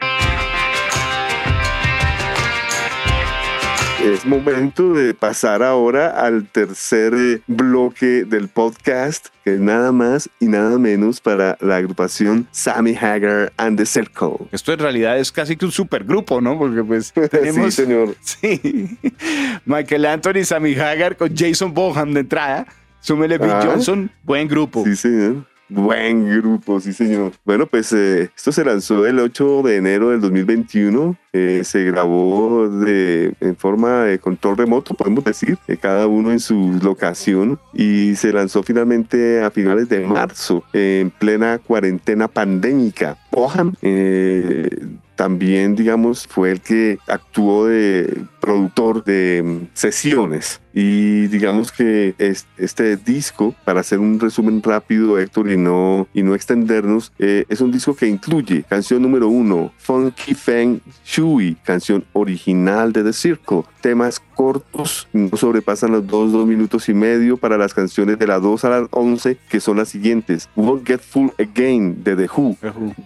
Es 4.04 4.26
momento 4.26 4.94
de 4.94 5.14
pasar 5.14 5.64
ahora 5.64 6.10
al 6.10 6.46
tercer 6.48 7.42
bloque 7.48 8.26
del 8.26 8.50
podcast, 8.50 9.28
que 9.46 9.54
es 9.56 9.60
nada 9.62 9.92
más 9.94 10.30
y 10.42 10.48
nada 10.48 10.78
menos 10.78 11.22
para 11.22 11.58
la 11.62 11.78
agrupación 11.78 12.48
Sammy 12.52 12.96
Hagar 12.96 13.54
and 13.58 13.78
the 13.78 13.86
Circle. 13.86 14.48
Esto 14.52 14.74
en 14.74 14.80
realidad 14.80 15.18
es 15.18 15.32
casi 15.32 15.56
que 15.56 15.66
un 15.66 15.72
supergrupo, 15.72 16.42
¿no? 16.42 16.58
Porque 16.58 16.84
pues 16.84 17.14
tenemos... 17.32 17.74
Sí, 17.74 17.84
señor. 17.84 18.16
Sí. 18.22 18.98
Michael 19.66 20.06
Anthony, 20.06 20.44
Sammy 20.44 20.76
Hagar 20.76 21.16
con 21.16 21.34
Jason 21.36 21.74
Boham 21.74 22.14
de 22.14 22.20
entrada. 22.22 22.68
Súmele 23.00 23.38
Bill 23.38 23.52
Ah. 23.52 23.62
Johnson, 23.66 24.12
buen 24.24 24.48
grupo. 24.48 24.84
Sí, 24.86 24.96
señor. 24.96 25.46
Buen 25.70 26.30
grupo, 26.30 26.80
sí, 26.80 26.94
señor. 26.94 27.32
Bueno, 27.46 27.66
pues 27.66 27.92
eh, 27.94 28.30
esto 28.36 28.52
se 28.52 28.64
lanzó 28.64 29.06
el 29.08 29.18
8 29.20 29.62
de 29.64 29.78
enero 29.78 30.10
del 30.10 30.22
2021. 30.22 31.18
eh, 31.34 31.62
se 31.64 31.84
grabó 31.86 32.70
de, 32.70 33.34
en 33.40 33.56
forma 33.56 34.04
de 34.04 34.20
control 34.20 34.56
remoto, 34.58 34.94
podemos 34.94 35.24
decir, 35.24 35.58
eh, 35.68 35.78
cada 35.78 36.06
uno 36.06 36.32
en 36.32 36.40
su 36.40 36.80
locación. 36.84 37.60
Y 37.74 38.16
se 38.16 38.32
lanzó 38.32 38.62
finalmente 38.62 39.42
a 39.42 39.50
finales 39.50 39.90
de 39.90 40.06
marzo, 40.06 40.64
en 40.74 41.10
plena 41.10 41.58
cuarentena 41.58 42.28
pandémica. 42.28 43.18
Bohan 43.32 43.76
eh, 43.82 44.70
también, 45.16 45.76
digamos, 45.76 46.28
fue 46.28 46.52
el 46.52 46.62
que 46.62 46.98
actuó 47.08 47.68
de 47.68 48.24
productor 48.42 49.04
de 49.04 49.42
mm, 49.44 49.68
sesiones. 49.74 50.60
Y 50.76 51.28
digamos 51.28 51.72
que 51.72 52.16
es- 52.18 52.48
este 52.58 52.98
disco, 52.98 53.54
para 53.64 53.82
hacer 53.82 54.00
un 54.00 54.20
resumen 54.20 54.62
rápido, 54.64 55.20
Héctor, 55.20 55.52
y 55.52 55.58
no, 55.58 56.08
y 56.14 56.24
no 56.24 56.34
extendernos, 56.34 57.12
eh, 57.20 57.46
es 57.48 57.62
un 57.62 57.72
disco 57.72 57.96
que 57.96 58.08
incluye 58.08 58.64
canción 58.68 59.02
número 59.04 59.28
uno, 59.28 59.72
Funky 59.78 60.34
Feng 60.34 60.82
Shui, 61.06 61.56
canción 61.64 62.04
original 62.14 62.92
de 62.92 63.04
The 63.04 63.14
Circle, 63.14 63.64
temas 63.82 64.20
cortos, 64.36 65.08
no 65.14 65.38
sobrepasan 65.38 65.92
los 65.92 66.08
dos, 66.08 66.32
dos 66.32 66.48
minutos 66.48 66.90
y 66.90 66.94
medio 66.96 67.38
para 67.38 67.58
las 67.58 67.74
canciones 67.74 68.18
de 68.18 68.26
la 68.28 68.40
2 68.40 68.66
a 68.66 68.70
la 68.70 68.88
11, 68.92 69.38
que 69.50 69.60
son 69.60 69.78
las 69.78 69.90
siguientes, 69.90 70.50
Won't 70.56 70.88
Get 70.88 71.02
Full 71.02 71.30
Again 71.38 72.04
de 72.04 72.16
The 72.16 72.30
Who, 72.36 72.58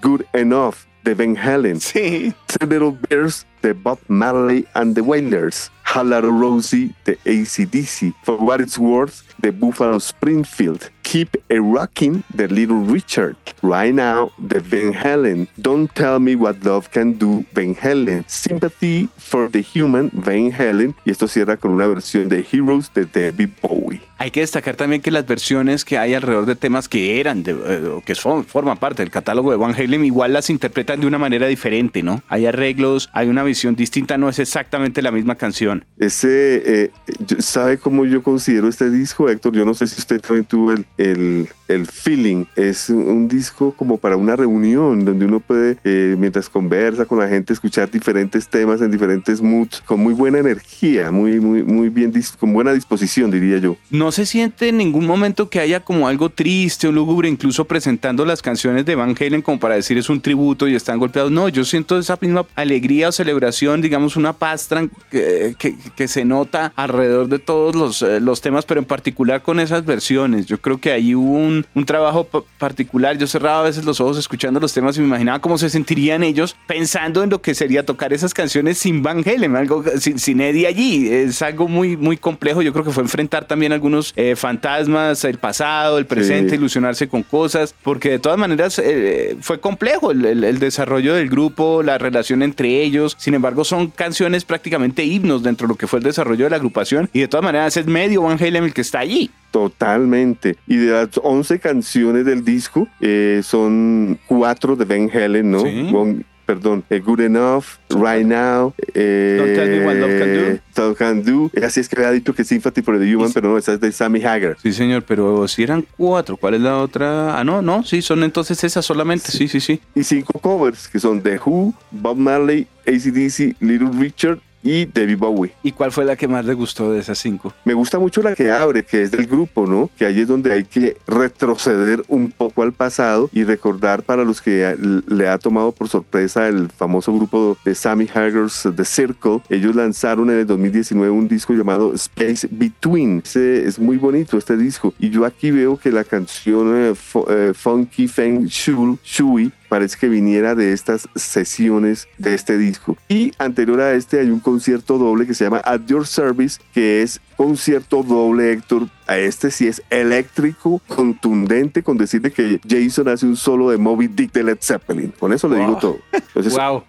Good 0.02 0.22
Enough 0.34 0.76
de 1.08 1.15
Van 1.15 1.38
Halen, 1.38 1.80
Sí. 1.80 2.34
Little 2.60 2.91
Bears 3.08 3.46
de 3.62 3.74
Bob 3.74 3.98
Marley 4.10 4.67
and 4.74 4.93
the 4.93 5.02
Wailers, 5.02 5.72
Hello 5.89 6.19
Rosie 6.30 6.93
de 7.06 7.17
ACDC, 7.26 8.13
For 8.23 8.36
What 8.36 8.60
It's 8.60 8.78
Worth 8.78 9.23
de 9.39 9.52
Buffalo 9.52 10.00
Springfield, 10.00 10.91
Keep 11.04 11.38
a 11.50 11.60
Rockin' 11.60 12.23
de 12.34 12.50
Little 12.50 12.84
Richard, 12.86 13.38
Right 13.62 13.93
Now 13.93 14.32
de 14.38 14.60
Van 14.60 14.93
Halen, 14.93 15.47
Don't 15.56 15.89
Tell 15.93 16.19
Me 16.19 16.36
What 16.36 16.58
Love 16.63 16.89
Can 16.89 17.17
Do 17.17 17.45
Van 17.54 17.73
Halen, 17.76 18.26
Sympathy 18.28 19.08
for 19.17 19.50
the 19.50 19.63
Human 19.63 20.12
Van 20.12 20.52
Halen 20.52 20.93
y 21.06 21.12
esto 21.12 21.30
cierra 21.30 21.56
con 21.56 21.71
una 21.71 21.88
versión 21.88 22.28
de 22.28 22.45
Heroes 22.52 22.91
de 22.93 23.06
David 23.06 23.50
Bowie. 23.62 24.02
Hay 24.19 24.32
que 24.32 24.41
destacar 24.41 24.76
también 24.76 25.02
que 25.02 25.12
las 25.12 25.26
versiones 25.28 25.86
que 25.86 25.97
hay 25.97 26.15
alrededor 26.15 26.47
de 26.47 26.56
temas 26.56 26.89
que 26.89 27.19
eran, 27.19 27.43
eh, 27.45 27.54
o 27.95 28.02
que 28.02 28.15
son, 28.15 28.43
forman 28.43 28.78
parte 28.78 29.04
del 29.04 29.12
catálogo 29.12 29.52
de 29.52 29.58
Van 29.58 29.76
Halen, 29.76 30.04
igual 30.04 30.34
las 30.34 30.50
interpretan 30.50 31.00
de 31.00 31.08
una 31.08 31.19
manera 31.19 31.47
diferente, 31.47 32.02
¿no? 32.02 32.23
Hay 32.28 32.47
arreglos, 32.47 33.10
hay 33.13 33.30
una 33.30 33.43
visión 33.43 33.76
distinta, 33.76 34.17
no 34.17 34.28
es 34.28 34.39
exactamente 34.39 35.02
la 35.04 35.12
misma 35.12 35.36
canción. 35.36 35.77
Ese, 35.98 36.84
eh, 36.84 36.92
¿sabe 37.40 37.78
cómo 37.78 38.06
yo 38.06 38.22
considero 38.22 38.68
este 38.68 38.90
disco, 38.90 39.30
Héctor? 39.30 39.54
Yo 39.56 39.66
no 39.66 39.74
sé 39.74 39.88
si 39.88 40.00
usted 40.00 40.22
también 40.22 40.46
tuvo 40.46 40.72
el, 40.72 40.86
el, 40.98 41.50
el 41.68 41.86
feeling. 41.88 42.46
Es 42.56 42.90
un, 42.90 43.28
disco 43.28 43.74
como 43.76 43.98
para 43.98 44.16
una 44.16 44.36
reunión 44.36 45.04
donde 45.04 45.26
uno 45.26 45.40
puede, 45.40 45.78
eh, 45.84 46.16
mientras 46.18 46.50
conversa 46.50 47.06
con 47.06 47.20
la 47.20 47.28
gente, 47.28 47.52
escuchar 47.52 47.90
diferentes 47.90 48.48
temas 48.48 48.80
en 48.82 48.92
diferentes 48.92 49.42
moods, 49.42 49.82
con 49.82 50.00
muy 50.00 50.13
buena 50.13 50.38
energía, 50.38 51.12
muy, 51.12 51.40
muy, 51.40 51.63
muy 51.63 51.90
bien, 51.90 52.13
con 52.40 52.54
buena 52.54 52.74
disposición, 52.74 53.32
diría 53.32 53.58
yo. 53.58 53.76
No 53.90 54.12
se 54.12 54.26
siente 54.26 54.70
en 54.70 54.78
ningún 54.78 55.06
momento 55.06 55.50
que 55.50 55.60
haya 55.60 55.80
como 55.82 56.08
algo 56.08 56.30
triste 56.30 56.88
o 56.88 56.92
lúgubre, 56.92 57.28
incluso 57.28 57.66
presentando 57.66 58.24
las 58.24 58.42
canciones 58.42 58.86
de 58.86 58.96
Van 58.96 59.16
Halen 59.20 59.42
como 59.42 59.60
para 59.60 59.76
decir 59.76 59.98
es 59.98 60.10
un 60.10 60.22
tributo 60.22 60.68
y 60.68 60.76
están 60.76 61.00
golpeados. 61.00 61.32
No, 61.32 61.50
yo 61.50 61.66
siento 61.66 61.98
esa 61.98 62.18
misma 62.22 62.46
alegría 62.56 63.10
o 63.10 63.12
celebración, 63.12 63.82
digamos 63.82 64.16
una 64.16 64.34
paz 64.34 64.70
tran- 64.70 64.90
que, 65.12 65.67
que- 65.76 65.92
que 65.96 66.08
se 66.08 66.26
nota 66.26 66.72
alrededor 66.76 67.28
de 67.28 67.40
todos 67.40 67.76
los, 67.76 68.02
eh, 68.02 68.20
los 68.20 68.42
temas, 68.42 68.66
pero 68.66 68.80
en 68.80 68.86
particular 68.86 69.42
con 69.42 69.60
esas 69.60 69.86
versiones. 69.86 70.46
Yo 70.46 70.60
creo 70.60 70.80
que 70.80 70.92
ahí 70.92 71.16
hubo 71.16 71.34
un, 71.38 71.66
un 71.76 71.86
trabajo 71.86 72.24
pa- 72.26 72.44
particular. 72.58 73.18
Yo 73.18 73.28
cerraba 73.28 73.62
a 73.62 73.64
veces 73.64 73.86
los 73.86 74.00
ojos 74.00 74.18
escuchando 74.18 74.60
los 74.60 74.74
temas 74.74 74.98
y 74.98 75.02
me 75.02 75.08
imaginaba 75.08 75.40
cómo 75.40 75.58
se 75.58 75.70
sentirían 75.70 76.24
ellos 76.24 76.56
pensando 76.68 77.24
en 77.24 77.30
lo 77.30 77.42
que 77.42 77.56
sería 77.56 77.86
tocar 77.86 78.14
esas 78.14 78.34
canciones 78.34 78.78
sin 78.78 79.02
Van 79.04 79.24
Halen, 79.28 79.56
algo 79.56 79.84
sin, 80.00 80.20
sin 80.20 80.42
Eddie 80.42 80.68
allí. 80.68 81.08
Es 81.10 81.42
algo 81.42 81.68
muy, 81.68 81.98
muy 81.98 82.18
complejo. 82.18 82.62
Yo 82.62 82.74
creo 82.74 82.86
que 82.86 82.92
fue 82.92 83.04
enfrentar 83.04 83.46
también 83.46 83.72
algunos 83.74 84.14
eh, 84.16 84.36
fantasmas, 84.36 85.24
el 85.24 85.38
pasado, 85.38 85.98
el 85.98 86.06
presente, 86.06 86.52
Sí. 86.52 86.56
ilusionarse 86.56 87.08
con 87.08 87.24
cosas, 87.24 87.74
porque 87.84 88.10
de 88.12 88.20
todas 88.20 88.38
maneras 88.38 88.80
eh, 88.84 89.38
fue 89.42 89.60
complejo 89.60 90.12
el, 90.12 90.26
el- 90.26 90.44
el 90.44 90.60
desarrollo 90.60 91.14
del 91.16 91.30
grupo, 91.30 91.84
la 91.84 91.98
relación 91.98 92.44
entre 92.44 92.82
ellos. 92.84 93.16
Sin 93.20 93.34
embargo, 93.34 93.64
son 93.64 93.88
canciones 93.88 94.46
prácticamente 94.46 95.04
himnos 95.04 95.42
dentro 95.44 95.57
de 95.65 95.70
lo 95.70 95.76
que 95.76 95.88
fue 95.88 96.00
el 96.00 96.04
desarrollo 96.04 96.43
de 96.46 96.50
la 96.52 96.56
agrupación 96.58 97.10
y 97.13 97.22
de 97.22 97.28
todas 97.28 97.43
maneras 97.43 97.76
es 97.78 97.86
medio 97.88 98.22
Van 98.24 98.38
Halen 98.41 98.63
el 98.65 98.74
que 98.74 98.82
está 98.82 99.00
allí. 99.00 99.30
Totalmente. 99.52 100.56
Y 100.67 100.78
de 100.78 100.91
las 100.91 101.10
11 101.22 101.60
canciones 101.60 102.26
del 102.26 102.43
disco, 102.46 102.88
eh, 103.02 103.41
son 103.43 104.17
cuatro 104.28 104.76
de 104.76 104.86
Van 104.86 105.10
Halen, 105.13 105.52
¿no? 105.52 105.60
Sí. 105.62 105.89
One- 105.93 106.24
perdón, 106.48 106.82
eh, 106.89 107.00
Good 107.00 107.20
Enough, 107.20 107.65
Right 107.89 108.26
Now, 108.26 108.74
eh, 108.93 109.36
Don't 109.38 109.54
Tell 109.54 109.70
Me 109.70 109.86
What 109.86 109.96
Love 109.96 110.17
Can 110.17 110.34
Do. 110.34 110.82
Love 110.88 110.98
Can 110.98 111.24
Do. 111.24 111.52
Eh, 111.54 111.65
Así 111.65 111.82
es 111.82 111.89
que 111.89 111.98
había 111.98 112.12
dicho 112.12 112.34
que 112.34 112.46
Sympathy 112.46 112.82
for 112.82 112.98
the 112.98 113.13
Human, 113.15 113.30
Y- 113.30 113.34
pero 113.34 113.50
no, 113.50 113.58
esa 113.58 113.74
es 113.74 113.82
de 113.82 113.91
Sammy 113.91 114.24
Hagar. 114.24 114.56
Sí, 114.63 114.72
señor, 114.72 115.04
pero 115.06 115.46
si 115.50 115.63
eran 115.63 115.86
cuatro, 115.98 116.38
¿cuál 116.38 116.54
es 116.54 116.62
la 116.62 116.78
otra? 116.78 117.38
Ah, 117.38 117.43
no, 117.43 117.62
no, 117.62 117.84
sí, 117.84 118.02
son 118.02 118.24
entonces 118.24 118.63
esas 118.63 118.86
solamente, 118.86 119.30
sí, 119.30 119.50
sí, 119.50 119.60
sí. 119.60 119.82
Y 119.93 120.06
cinco 120.06 120.39
covers, 120.39 120.88
que 120.88 121.00
son 121.00 121.22
The 121.22 121.38
Who, 121.46 121.74
Bob 121.91 122.15
Marley, 122.15 122.65
ACDC, 122.88 123.58
Little 123.60 123.89
Richard 124.00 124.39
y 124.63 124.86
David 124.86 125.17
Bowie. 125.17 125.52
¿Y 125.63 125.72
cuál 125.72 125.91
fue 125.91 126.06
la 126.06 126.15
que 126.15 126.28
más 126.28 126.46
le 126.46 126.54
gustó 126.54 126.91
de 126.91 127.00
esas 127.00 127.17
cinco? 127.17 127.54
Me 127.65 127.74
gusta 127.74 128.00
mucho 128.00 128.22
la 128.22 128.36
que 128.36 128.52
abre, 128.52 128.84
que 128.84 129.04
es 129.04 129.12
del 129.12 129.28
grupo, 129.28 129.65
¿no? 129.65 129.89
Que 129.98 130.06
ahí 130.06 130.22
es 130.22 130.28
donde 130.28 130.54
hay 130.54 130.63
que 130.63 130.98
retroceder 131.08 132.04
un 132.08 132.32
poco 132.32 132.63
al 132.63 132.74
pasado 132.74 133.30
y 133.32 133.43
recordar 133.43 134.04
para 134.04 134.24
los 134.24 134.41
que 134.41 134.76
le 135.08 135.28
ha 135.30 135.38
tomado 135.38 135.72
por 135.72 135.88
sorpresa 135.88 136.48
el 136.48 136.70
famoso 136.70 137.13
grupo 137.13 137.58
de 137.63 137.76
Sammy 137.76 138.08
Hagar's 138.13 138.67
The 138.76 138.86
Circle. 138.86 139.41
Ellos 139.50 139.76
lanzaron 139.76 140.30
en 140.30 140.39
el 140.39 140.48
2019 140.48 141.12
un 141.12 141.28
disco 141.28 141.54
llamado 141.54 141.93
Space 141.93 142.48
Between. 142.50 143.22
Ese 143.24 143.65
es 143.65 143.80
muy 143.80 143.98
bonito 143.98 144.38
este 144.38 144.58
disco. 144.58 144.93
Y 145.00 145.10
yo 145.10 145.26
aquí 145.26 145.52
veo 145.52 145.78
que 145.78 145.91
la 145.91 146.04
canción 146.04 146.76
eh, 146.76 146.93
eh, 147.30 147.54
Funky 147.56 148.08
Feng 148.08 148.46
Shui 148.48 149.52
parece 149.70 149.98
que 149.98 150.08
viniera 150.10 150.56
de 150.56 150.74
estas 150.74 151.08
sesiones 151.16 152.08
de 152.18 152.34
este 152.34 152.58
disco. 152.58 152.98
Y 153.10 153.34
anterior 153.38 153.80
a 153.82 153.94
este 153.94 154.20
hay 154.20 154.30
un 154.30 154.40
concierto 154.40 154.98
doble 154.98 155.28
que 155.28 155.34
se 155.34 155.44
llama 155.44 155.62
At 155.66 155.82
Your 155.88 156.06
Service, 156.08 156.60
que 156.74 157.02
es 157.02 157.20
concierto 157.36 158.04
doble, 158.04 158.52
Héctor. 158.52 158.88
A 159.08 159.18
este 159.18 159.52
sí 159.52 159.68
es 159.68 159.82
eléctrico, 159.90 160.82
contundente, 160.88 161.84
con 161.84 161.98
decirle 161.98 162.32
que 162.32 162.60
Jason 162.68 163.08
hace 163.08 163.26
un 163.26 163.36
solo 163.38 163.70
de 163.70 163.78
Moby 163.78 164.08
Dick 164.08 164.32
de 164.34 164.44
Led 164.44 164.58
Zeppelin. 164.62 165.14
Con 165.18 165.32
eso 165.34 165.48
le 165.48 165.58
digo 165.58 165.72
Wow. 165.72 165.80
todo. 165.80 166.00
Entonces, 166.12 166.54
wow. 166.58 166.84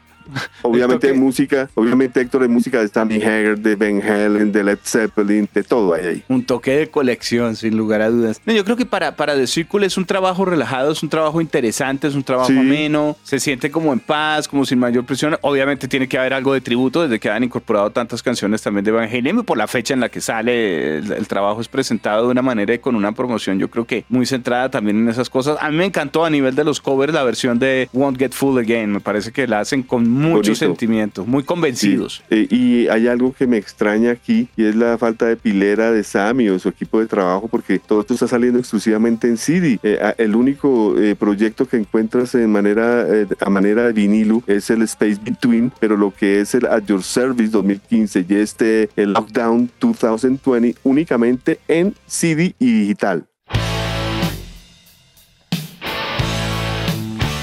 Obviamente 0.62 1.08
que- 1.08 1.14
música, 1.14 1.68
obviamente 1.74 2.20
Héctor 2.20 2.42
de 2.42 2.48
música 2.48 2.80
de 2.80 2.88
Sammy 2.88 3.16
Hagar, 3.22 3.58
de 3.58 3.76
Van 3.76 4.02
Halen, 4.02 4.52
de 4.52 4.64
Led 4.64 4.78
Zeppelin, 4.82 5.48
de 5.52 5.62
todo 5.62 5.94
hay 5.94 6.06
ahí. 6.06 6.22
Un 6.28 6.44
toque 6.44 6.76
de 6.76 6.88
colección, 6.90 7.56
sin 7.56 7.76
lugar 7.76 8.02
a 8.02 8.10
dudas. 8.10 8.40
No, 8.46 8.52
yo 8.52 8.64
creo 8.64 8.76
que 8.76 8.86
para, 8.86 9.16
para 9.16 9.34
The 9.34 9.46
Circle 9.46 9.86
es 9.86 9.96
un 9.96 10.04
trabajo 10.04 10.44
relajado, 10.44 10.92
es 10.92 11.02
un 11.02 11.08
trabajo 11.08 11.40
interesante, 11.40 12.08
es 12.08 12.14
un 12.14 12.22
trabajo 12.22 12.48
Sí. 12.48 12.58
ameno, 12.58 13.16
se 13.22 13.40
siente 13.40 13.70
como 13.70 13.92
en 13.92 14.00
paz, 14.00 14.48
como 14.48 14.64
sin 14.64 14.78
mayor 14.78 15.04
presión. 15.04 15.36
Obviamente 15.42 15.88
tiene 15.88 16.08
que 16.08 16.18
haber 16.18 16.32
algo 16.34 16.54
de 16.54 16.60
tributo 16.60 17.02
desde 17.02 17.18
que 17.20 17.30
han 17.30 17.44
incorporado 17.44 17.90
tantas 17.90 18.22
canciones 18.22 18.62
también 18.62 18.84
de 18.84 18.90
Van 18.90 19.08
Halen 19.08 19.38
y 19.38 19.42
por 19.42 19.58
la 19.58 19.66
fecha 19.66 19.94
en 19.94 20.00
la 20.00 20.08
que 20.08 20.20
sale 20.20 20.98
el, 20.98 21.12
el 21.12 21.28
trabajo 21.28 21.60
es 21.60 21.68
presentado 21.68 22.24
de 22.26 22.32
una 22.32 22.42
manera 22.42 22.74
y 22.74 22.78
con 22.78 22.94
una 22.94 23.12
promoción 23.12 23.58
yo 23.58 23.68
creo 23.68 23.84
que 23.84 24.04
muy 24.08 24.26
centrada 24.26 24.70
también 24.70 24.98
en 24.98 25.08
esas 25.08 25.28
cosas. 25.30 25.56
A 25.60 25.70
mí 25.70 25.76
me 25.76 25.84
encantó 25.84 26.24
a 26.24 26.30
nivel 26.30 26.54
de 26.54 26.64
los 26.64 26.80
covers 26.80 27.12
la 27.12 27.22
versión 27.22 27.58
de 27.58 27.88
Won't 27.92 28.18
Get 28.18 28.32
Full 28.32 28.58
Again, 28.58 28.92
me 28.92 29.00
parece 29.00 29.32
que 29.32 29.46
la 29.46 29.60
hacen 29.60 29.82
con 29.82 30.08
mucho 30.18 30.34
Bonito. 30.34 30.54
sentimiento, 30.54 31.24
muy 31.24 31.42
convencidos. 31.42 32.22
Sí, 32.28 32.34
eh, 32.34 32.48
y 32.50 32.88
hay 32.88 33.08
algo 33.08 33.32
que 33.32 33.46
me 33.46 33.56
extraña 33.56 34.10
aquí 34.10 34.48
y 34.56 34.64
es 34.64 34.76
la 34.76 34.98
falta 34.98 35.26
de 35.26 35.36
pilera 35.36 35.90
de 35.90 36.02
Sammy 36.04 36.48
o 36.48 36.58
su 36.58 36.68
equipo 36.68 37.00
de 37.00 37.06
trabajo 37.06 37.48
porque 37.48 37.78
todo 37.78 38.00
esto 38.00 38.14
está 38.14 38.28
saliendo 38.28 38.58
exclusivamente 38.58 39.28
en 39.28 39.36
CD. 39.36 39.78
Eh, 39.82 40.14
el 40.18 40.34
único 40.34 40.96
eh, 40.98 41.14
proyecto 41.14 41.66
que 41.66 41.76
encuentras 41.76 42.34
en 42.34 42.50
manera, 42.50 43.06
eh, 43.08 43.26
a 43.40 43.50
manera 43.50 43.84
de 43.84 43.92
vinilo 43.92 44.42
es 44.46 44.70
el 44.70 44.82
Space 44.82 45.18
Between, 45.22 45.72
pero 45.80 45.96
lo 45.96 46.12
que 46.12 46.40
es 46.40 46.54
el 46.54 46.66
At 46.66 46.84
Your 46.84 47.02
Service 47.02 47.50
2015 47.50 48.26
y 48.28 48.34
este 48.34 48.90
el 48.96 49.12
Lockdown 49.12 49.70
2020 49.80 50.76
únicamente 50.84 51.60
en 51.68 51.94
CD 52.06 52.54
y 52.58 52.80
digital. 52.80 53.26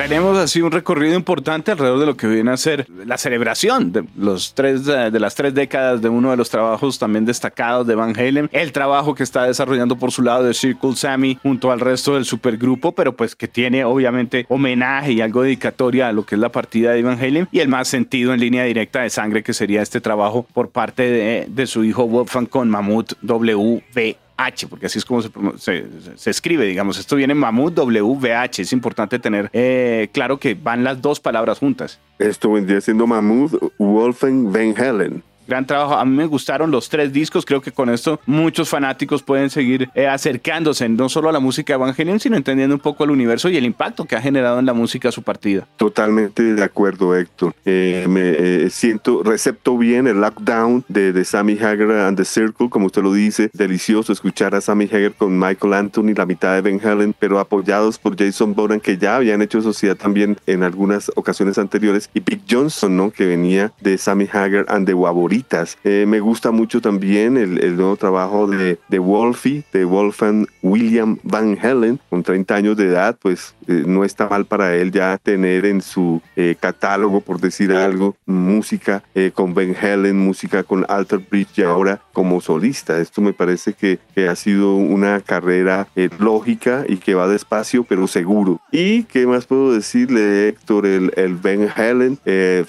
Tenemos 0.06 0.38
así 0.38 0.62
un 0.62 0.72
recorrido 0.72 1.16
importante 1.16 1.72
alrededor 1.72 2.00
de 2.00 2.06
lo 2.06 2.16
que 2.16 2.28
viene 2.28 2.52
a 2.52 2.58
ser 2.58 2.86
la 3.08 3.18
celebración 3.18 3.92
de, 3.92 4.06
los 4.16 4.54
tres, 4.54 4.88
eh, 4.88 5.10
de 5.10 5.20
las 5.20 5.34
tres 5.34 5.56
décadas 5.56 6.00
de 6.00 6.10
uno 6.10 6.30
de 6.30 6.38
los 6.38 6.52
trabajos 6.52 7.00
también 7.00 7.26
destacados 7.26 7.88
de 7.88 7.96
Van 7.96 8.16
Halen, 8.16 8.48
el 8.52 8.72
trabajo 8.72 9.16
que 9.16 9.24
está 9.24 9.46
desarrollando 9.46 9.96
por 9.96 10.12
su 10.12 10.22
lado 10.22 10.44
de 10.44 10.54
Circle 10.54 10.96
Sammy 10.96 11.40
junto 11.42 11.72
al 11.72 11.80
resto 11.80 12.14
del 12.14 12.26
supergrupo, 12.26 12.92
pero 12.92 13.16
pues 13.16 13.36
que 13.36 13.48
tiene 13.48 13.84
obviamente 13.84 14.46
homenaje 14.48 15.14
y 15.14 15.22
algo 15.22 15.42
dedicatoria 15.42 16.08
a 16.10 16.12
lo 16.12 16.24
que 16.24 16.36
es 16.36 16.40
la 16.40 16.50
partida 16.50 16.92
de 16.92 17.02
Van 17.02 17.20
Halen 17.20 17.48
y 17.52 17.62
el 17.62 17.68
más 17.68 17.88
sentido 17.88 18.32
en 18.32 18.42
línea 18.42 18.64
directa 18.64 19.02
de 19.02 19.10
sangre 19.10 19.42
que 19.42 19.56
sería 19.56 19.82
este 19.82 20.02
trabajo 20.02 20.46
por 20.54 20.70
parte 20.70 21.48
de, 21.50 21.66
su 21.66 21.84
hijo 21.84 22.06
Wolfgang 22.06 22.46
con 22.46 22.70
Mammoth 22.70 23.14
WV 23.24 24.25
H, 24.38 24.68
porque 24.68 24.88
así 24.88 25.00
es 25.00 25.06
como 25.06 25.22
se, 25.22 25.86
se, 26.16 26.30
escribe, 26.30 26.66
digamos. 26.66 26.98
Esto 26.98 27.16
viene 27.16 27.34
Mammoth 27.34 27.78
WVH. 27.78 28.62
Es 28.62 28.74
importante 28.74 29.20
tener 29.20 29.50
eh, 29.54 30.10
claro 30.12 30.40
que 30.40 30.56
van 30.56 30.84
las 30.84 31.02
dos 31.02 31.20
palabras 31.20 31.60
juntas. 31.60 32.00
Esto 32.20 32.52
vendría 32.52 32.82
siendo 32.82 33.08
Mammoth 33.08 33.54
Wolfen 33.78 34.52
Van 34.52 34.76
Helen 34.78 35.24
gran 35.48 35.66
trabajo. 35.66 35.96
A 35.96 36.06
mí 36.06 36.16
me 36.16 36.26
gustaron 36.26 36.72
los 36.72 36.90
tres 36.90 37.12
discos. 37.12 37.46
Creo 37.46 37.62
que 37.62 37.72
con 37.72 37.90
esto 37.90 38.20
muchos 38.26 38.70
fanáticos 38.70 39.24
pueden 39.24 39.50
seguir 39.50 39.90
eh, 39.96 40.08
acercándose 40.08 40.88
no 40.90 41.10
solo 41.10 41.30
a 41.30 41.32
la 41.32 41.40
música 41.40 41.74
Evangelion, 41.74 42.20
sino 42.20 42.38
entendiendo 42.38 42.76
un 42.76 42.82
poco 42.82 43.04
el 43.04 43.12
universo 43.12 43.50
y 43.50 43.58
el 43.58 43.66
impacto 43.66 44.06
que 44.06 44.16
ha 44.16 44.22
generado 44.22 44.60
en 44.60 44.66
la 44.66 44.74
música 44.74 45.12
su 45.12 45.24
partida. 45.24 45.68
Totalmente 45.78 46.44
de 46.44 46.64
acuerdo, 46.64 47.16
Héctor. 47.16 47.54
Eh, 47.66 48.06
me 48.08 48.22
eh, 48.30 48.70
siento, 48.70 49.24
recepto 49.24 49.78
bien 49.78 50.08
el 50.08 50.22
lockdown 50.22 50.84
de, 50.88 51.14
de 51.14 51.26
Sammy 51.26 51.58
Hagar 51.58 51.92
and 51.92 52.18
the 52.18 52.26
Circle, 52.26 52.70
como 52.70 52.88
usted 52.88 53.04
lo 53.04 53.14
dice. 53.14 53.50
Delicioso 53.54 54.14
escuchar 54.14 54.56
a 54.56 54.62
Sammy 54.62 54.86
Hagar 54.86 55.14
con 55.14 55.38
Michael 55.38 55.74
Anthony, 55.74 56.14
la 56.16 56.26
mitad 56.26 56.56
de 56.56 56.62
Ben 56.62 56.80
Helen, 56.84 57.16
pero 57.18 57.40
apoyados 57.40 57.98
por 57.98 58.18
Jason 58.18 58.54
Boran, 58.54 58.80
que 58.80 58.98
ya 58.98 59.18
habían 59.18 59.42
hecho 59.42 59.62
sociedad 59.62 59.96
también 59.96 60.38
en 60.46 60.64
algunas 60.64 61.12
ocasiones 61.16 61.58
anteriores, 61.58 62.10
y 62.14 62.20
Big 62.20 62.42
Johnson, 62.50 62.96
¿no? 62.96 63.12
que 63.12 63.26
venía 63.26 63.72
de 63.82 63.98
Sammy 63.98 64.28
Hagar 64.32 64.66
and 64.68 64.86
the 64.86 64.94
Wabori 64.94 65.35
eh, 65.84 66.06
me 66.08 66.20
gusta 66.20 66.52
mucho 66.52 66.82
también 66.82 67.38
el, 67.38 67.76
nuevo 67.76 67.96
trabajo 67.98 68.48
de, 68.48 68.80
de 68.88 69.00
Wolfie, 69.00 69.64
de 69.74 69.86
Wolfgang 69.86 70.48
William 70.62 71.18
Van 71.24 71.58
Helen, 71.62 72.00
con 72.10 72.24
30 72.24 72.56
años 72.56 72.78
de 72.78 72.86
edad, 72.86 73.18
pues 73.22 73.56
eh, 73.68 73.84
no 73.86 74.04
está 74.04 74.28
mal 74.28 74.46
para 74.46 74.76
él 74.76 74.92
ya 74.92 75.18
tener 75.18 75.66
en 75.66 75.82
su 75.82 76.22
eh, 76.36 76.56
catálogo, 76.60 77.22
por 77.22 77.40
decir 77.40 77.72
algo, 77.74 78.16
música 78.26 79.04
con 79.34 79.54
Van 79.54 79.76
Helen, 79.76 80.18
música 80.18 80.64
con 80.64 80.86
Alter 80.88 81.20
Bridge 81.20 81.60
y 81.60 81.64
ahora 81.64 82.02
como 82.14 82.42
solista. 82.42 83.00
Esto 83.00 83.22
me 83.22 83.34
parece 83.34 83.74
que, 83.74 84.00
ha 84.28 84.36
sido 84.36 84.76
una 84.76 85.22
carrera 85.22 85.88
lógica 86.20 86.84
y 86.88 86.98
que 86.98 87.14
va 87.14 87.28
despacio 87.28 87.84
pero 87.84 88.08
seguro. 88.08 88.60
¿Y 88.72 89.04
qué 89.04 89.28
más 89.28 89.46
puedo 89.46 89.74
decirle, 89.74 90.48
Héctor? 90.48 90.86
El, 90.86 91.12
el 91.16 91.36
Van 91.36 91.70
Helen, 91.76 92.18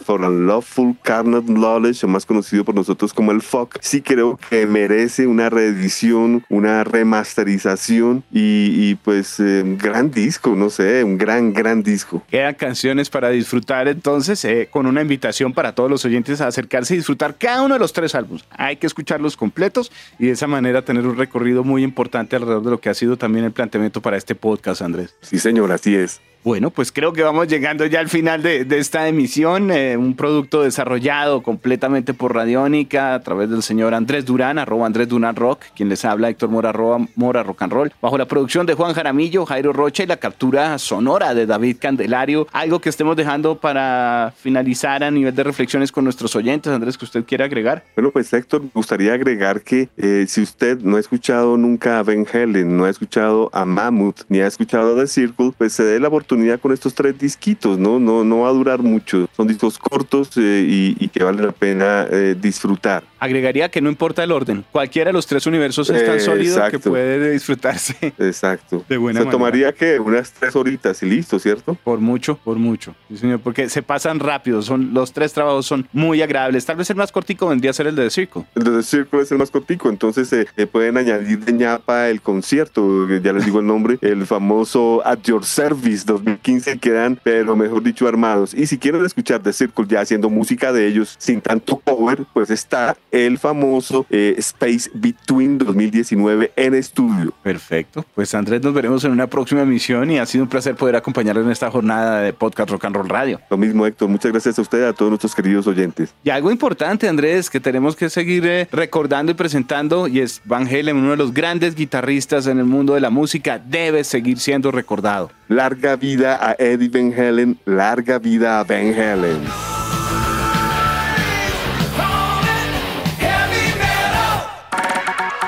For 0.04 0.24
a 0.24 0.28
Loveful 0.28 0.96
Carnal 1.02 1.44
Knowledge, 1.44 2.04
o 2.04 2.08
más 2.08 2.26
conocido 2.26 2.55
por 2.64 2.74
nosotros 2.74 3.12
como 3.12 3.32
el 3.32 3.42
FOC, 3.42 3.78
sí 3.80 4.02
creo 4.02 4.38
que 4.48 4.66
merece 4.66 5.26
una 5.26 5.50
reedición, 5.50 6.44
una 6.48 6.84
remasterización 6.84 8.24
y, 8.32 8.94
pues 8.96 9.38
un 9.38 9.46
eh, 9.46 9.76
gran 9.80 10.10
disco, 10.10 10.54
no 10.56 10.70
sé, 10.70 11.04
un 11.04 11.18
gran, 11.18 11.52
gran 11.52 11.82
disco. 11.82 12.22
Quedan 12.28 12.54
canciones 12.54 13.10
para 13.10 13.30
disfrutar 13.30 13.88
entonces, 13.88 14.44
eh, 14.44 14.68
con 14.70 14.86
una 14.86 15.02
invitación 15.02 15.52
para 15.52 15.74
todos 15.74 15.90
los 15.90 16.04
oyentes 16.04 16.40
a 16.40 16.46
acercarse 16.46 16.94
y 16.94 16.98
disfrutar 16.98 17.36
cada 17.36 17.62
uno 17.62 17.74
de 17.74 17.80
los 17.80 17.92
tres 17.92 18.14
álbumes. 18.14 18.44
Hay 18.50 18.76
que 18.76 18.86
escucharlos 18.86 19.36
completos 19.36 19.92
y 20.18 20.26
de 20.26 20.32
esa 20.32 20.46
manera 20.46 20.82
tener 20.82 21.06
un 21.06 21.16
recorrido 21.16 21.64
muy 21.64 21.82
importante 21.82 22.36
alrededor 22.36 22.64
de 22.64 22.70
lo 22.70 22.80
que 22.80 22.88
ha 22.88 22.94
sido 22.94 23.16
también 23.16 23.44
el 23.44 23.52
planteamiento 23.52 24.00
para 24.00 24.16
este 24.16 24.34
podcast, 24.34 24.82
Andrés. 24.82 25.14
Sí, 25.20 25.38
señor, 25.38 25.72
así 25.72 25.94
es. 25.94 26.20
Bueno, 26.46 26.70
pues 26.70 26.92
creo 26.92 27.12
que 27.12 27.24
vamos 27.24 27.48
llegando 27.48 27.84
ya 27.86 27.98
al 27.98 28.08
final 28.08 28.40
de, 28.40 28.64
esta 28.70 29.08
emisión, 29.08 29.72
eh, 29.72 29.96
un 29.96 30.14
producto 30.14 30.62
desarrollado 30.62 31.42
completamente 31.42 32.14
por 32.14 32.36
Radiónica 32.36 33.14
a 33.14 33.20
través 33.20 33.50
del 33.50 33.64
señor 33.64 33.94
Andrés 33.94 34.24
Durán, 34.24 34.56
arroba 34.56 34.86
Andrés 34.86 35.08
Durán 35.08 35.34
Rock, 35.34 35.64
quien 35.74 35.88
les 35.88 36.04
habla 36.04 36.28
Héctor 36.28 36.50
Mora, 36.50 36.72
Mora 37.16 37.42
Rock 37.42 37.62
and 37.62 37.72
Roll, 37.72 37.92
bajo 38.00 38.16
la 38.16 38.26
producción 38.26 38.64
de 38.64 38.74
Juan 38.74 38.94
Jaramillo, 38.94 39.44
Jairo 39.44 39.72
Rocha 39.72 40.04
y 40.04 40.06
la 40.06 40.18
captura 40.18 40.78
sonora 40.78 41.34
de 41.34 41.46
David 41.46 41.78
Candelario. 41.80 42.46
Algo 42.52 42.78
que 42.78 42.90
estemos 42.90 43.16
dejando 43.16 43.58
para 43.58 44.32
finalizar 44.38 45.02
a 45.02 45.10
nivel 45.10 45.34
de 45.34 45.42
reflexiones 45.42 45.90
con 45.90 46.04
nuestros 46.04 46.36
oyentes, 46.36 46.72
Andrés, 46.72 46.96
que 46.96 47.06
usted 47.06 47.24
quiera 47.24 47.46
agregar. 47.46 47.82
Bueno, 47.96 48.12
pues 48.12 48.32
Héctor, 48.32 48.62
me 48.62 48.70
gustaría 48.72 49.14
agregar 49.14 49.62
que 49.62 49.88
eh, 49.96 50.26
si 50.28 50.42
usted 50.42 50.78
no 50.78 50.96
ha 50.96 51.00
escuchado 51.00 51.56
nunca 51.56 51.98
a 51.98 52.04
Ben 52.04 52.24
Helen, 52.32 52.76
no 52.76 52.84
ha 52.84 52.90
escuchado 52.90 53.50
a 53.52 53.64
Mammoth, 53.64 54.20
ni 54.28 54.38
ha 54.38 54.46
escuchado 54.46 54.94
a 54.94 55.00
The 55.00 55.08
Circle, 55.08 55.50
pues 55.58 55.72
se 55.72 55.82
dé 55.82 55.98
la 55.98 56.06
oportunidad 56.06 56.35
con 56.60 56.72
estos 56.72 56.94
tres 56.94 57.18
disquitos, 57.18 57.78
¿no? 57.78 57.98
No, 57.98 58.24
no 58.24 58.40
va 58.40 58.48
a 58.48 58.52
durar 58.52 58.82
mucho. 58.82 59.28
Son 59.36 59.46
discos 59.46 59.78
cortos 59.78 60.30
eh, 60.36 60.94
y, 60.98 61.08
que 61.08 61.24
vale 61.24 61.42
la 61.42 61.52
pena 61.52 62.06
eh, 62.10 62.36
disfrutar. 62.38 63.04
Agregaría 63.18 63.70
que 63.70 63.80
no 63.80 63.88
importa 63.88 64.22
el 64.22 64.32
orden. 64.32 64.64
Cualquiera 64.70 65.08
de 65.08 65.12
los 65.14 65.26
tres 65.26 65.46
universos 65.46 65.88
es 65.90 66.04
tan 66.04 66.20
sólido 66.20 66.60
que 66.70 66.78
puede 66.78 67.30
disfrutarse. 67.30 67.96
Exacto. 68.18 68.84
De 68.88 68.96
buena 68.96 69.22
Se 69.22 69.26
tomaría 69.26 69.72
que 69.72 69.98
unas 69.98 70.32
tres 70.32 70.54
horitas 70.54 71.02
y 71.02 71.06
listo, 71.06 71.38
¿cierto? 71.38 71.76
Por 71.82 72.00
mucho, 72.00 72.36
por 72.36 72.56
mucho. 72.58 72.94
Sí, 73.08 73.16
señor, 73.16 73.40
porque 73.40 73.68
se 73.68 73.82
pasan 73.82 74.20
rápido. 74.20 74.62
Son, 74.62 74.92
los 74.92 75.12
tres 75.12 75.32
trabajos 75.32 75.66
son 75.66 75.88
muy 75.92 76.22
agradables. 76.22 76.66
Tal 76.66 76.76
vez 76.76 76.90
el 76.90 76.96
más 76.96 77.10
cortico 77.12 77.48
vendría 77.48 77.70
a 77.70 77.74
ser 77.74 77.86
el 77.86 77.96
de 77.96 78.04
The 78.04 78.10
Circle. 78.10 78.44
El 78.54 78.64
de 78.64 78.70
The 78.72 78.82
Circle 78.82 79.20
es 79.22 79.32
el 79.32 79.38
más 79.38 79.50
cortico. 79.50 79.88
Entonces 79.88 80.28
se 80.28 80.46
eh, 80.56 80.66
pueden 80.66 80.98
añadir 80.98 81.38
de 81.38 81.52
ñapa 81.52 82.08
el 82.10 82.20
concierto, 82.20 83.08
ya 83.08 83.32
les 83.32 83.44
digo 83.46 83.60
el 83.60 83.66
nombre, 83.66 83.98
el 84.02 84.26
famoso 84.26 85.02
At 85.04 85.20
Your 85.24 85.44
Service 85.44 86.04
2015 86.26 86.78
quedan, 86.78 87.18
pero 87.22 87.54
mejor 87.54 87.82
dicho, 87.82 88.08
armados. 88.08 88.52
Y 88.52 88.66
si 88.66 88.78
quieren 88.78 89.04
escuchar 89.04 89.42
The 89.42 89.52
Circle 89.52 89.86
ya 89.88 90.00
haciendo 90.00 90.28
música 90.28 90.72
de 90.72 90.86
ellos 90.88 91.14
sin 91.18 91.40
tanto 91.40 91.76
cover, 91.76 92.24
pues 92.32 92.50
está 92.50 92.96
el 93.12 93.38
famoso 93.38 94.04
eh, 94.10 94.34
Space 94.38 94.90
Between 94.92 95.58
2019 95.58 96.52
en 96.56 96.74
estudio. 96.74 97.32
Perfecto. 97.42 98.04
Pues 98.14 98.34
Andrés, 98.34 98.62
nos 98.62 98.74
veremos 98.74 99.04
en 99.04 99.12
una 99.12 99.28
próxima 99.28 99.62
emisión 99.62 100.10
y 100.10 100.18
ha 100.18 100.26
sido 100.26 100.44
un 100.44 100.50
placer 100.50 100.74
poder 100.74 100.96
acompañarlo 100.96 101.42
en 101.42 101.50
esta 101.50 101.70
jornada 101.70 102.20
de 102.20 102.32
Podcast 102.32 102.70
Rock 102.70 102.86
and 102.86 102.96
Roll 102.96 103.08
Radio. 103.08 103.40
Lo 103.48 103.56
mismo, 103.56 103.86
Héctor. 103.86 104.08
Muchas 104.08 104.32
gracias 104.32 104.58
a 104.58 104.62
usted 104.62 104.80
y 104.80 104.84
a 104.84 104.92
todos 104.92 105.10
nuestros 105.10 105.34
queridos 105.34 105.66
oyentes. 105.66 106.12
Y 106.24 106.30
algo 106.30 106.50
importante, 106.50 107.08
Andrés, 107.08 107.48
que 107.48 107.60
tenemos 107.60 107.94
que 107.94 108.10
seguir 108.10 108.44
eh, 108.46 108.68
recordando 108.72 109.30
y 109.30 109.34
presentando, 109.36 110.08
y 110.08 110.20
es 110.20 110.42
Van 110.44 110.66
Halen, 110.66 110.96
uno 110.96 111.12
de 111.12 111.16
los 111.16 111.32
grandes 111.32 111.76
guitarristas 111.76 112.48
en 112.48 112.58
el 112.58 112.64
mundo 112.64 112.94
de 112.94 113.00
la 113.00 113.10
música, 113.10 113.58
debe 113.58 114.02
seguir 114.02 114.38
siendo 114.38 114.72
recordado. 114.72 115.30
Larga 115.48 115.94
vida 115.94 116.38
a 116.40 116.56
Eddie 116.58 116.88
Van 116.88 117.12
Halen, 117.12 117.60
larga 117.66 118.18
vida 118.18 118.58
a 118.58 118.64
Van 118.64 118.92
Halen. 118.92 119.44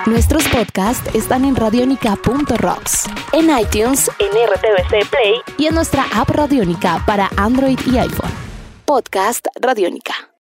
Nuestros 0.07 0.47
podcasts 0.49 1.15
están 1.15 1.45
en 1.45 1.57
radionica.rocks, 1.57 3.09
en 3.33 3.51
iTunes, 3.59 4.11
en 4.21 4.29
RTVC 4.29 5.11
Play 5.11 5.35
y 5.59 5.67
en 5.67 5.75
nuestra 5.75 6.07
app 6.15 6.31
Radionica 6.31 7.03
para 7.05 7.29
Android 7.37 7.79
y 7.85 7.99
iPhone. 7.99 8.31
Podcast 8.87 9.47
Radionica. 9.61 10.29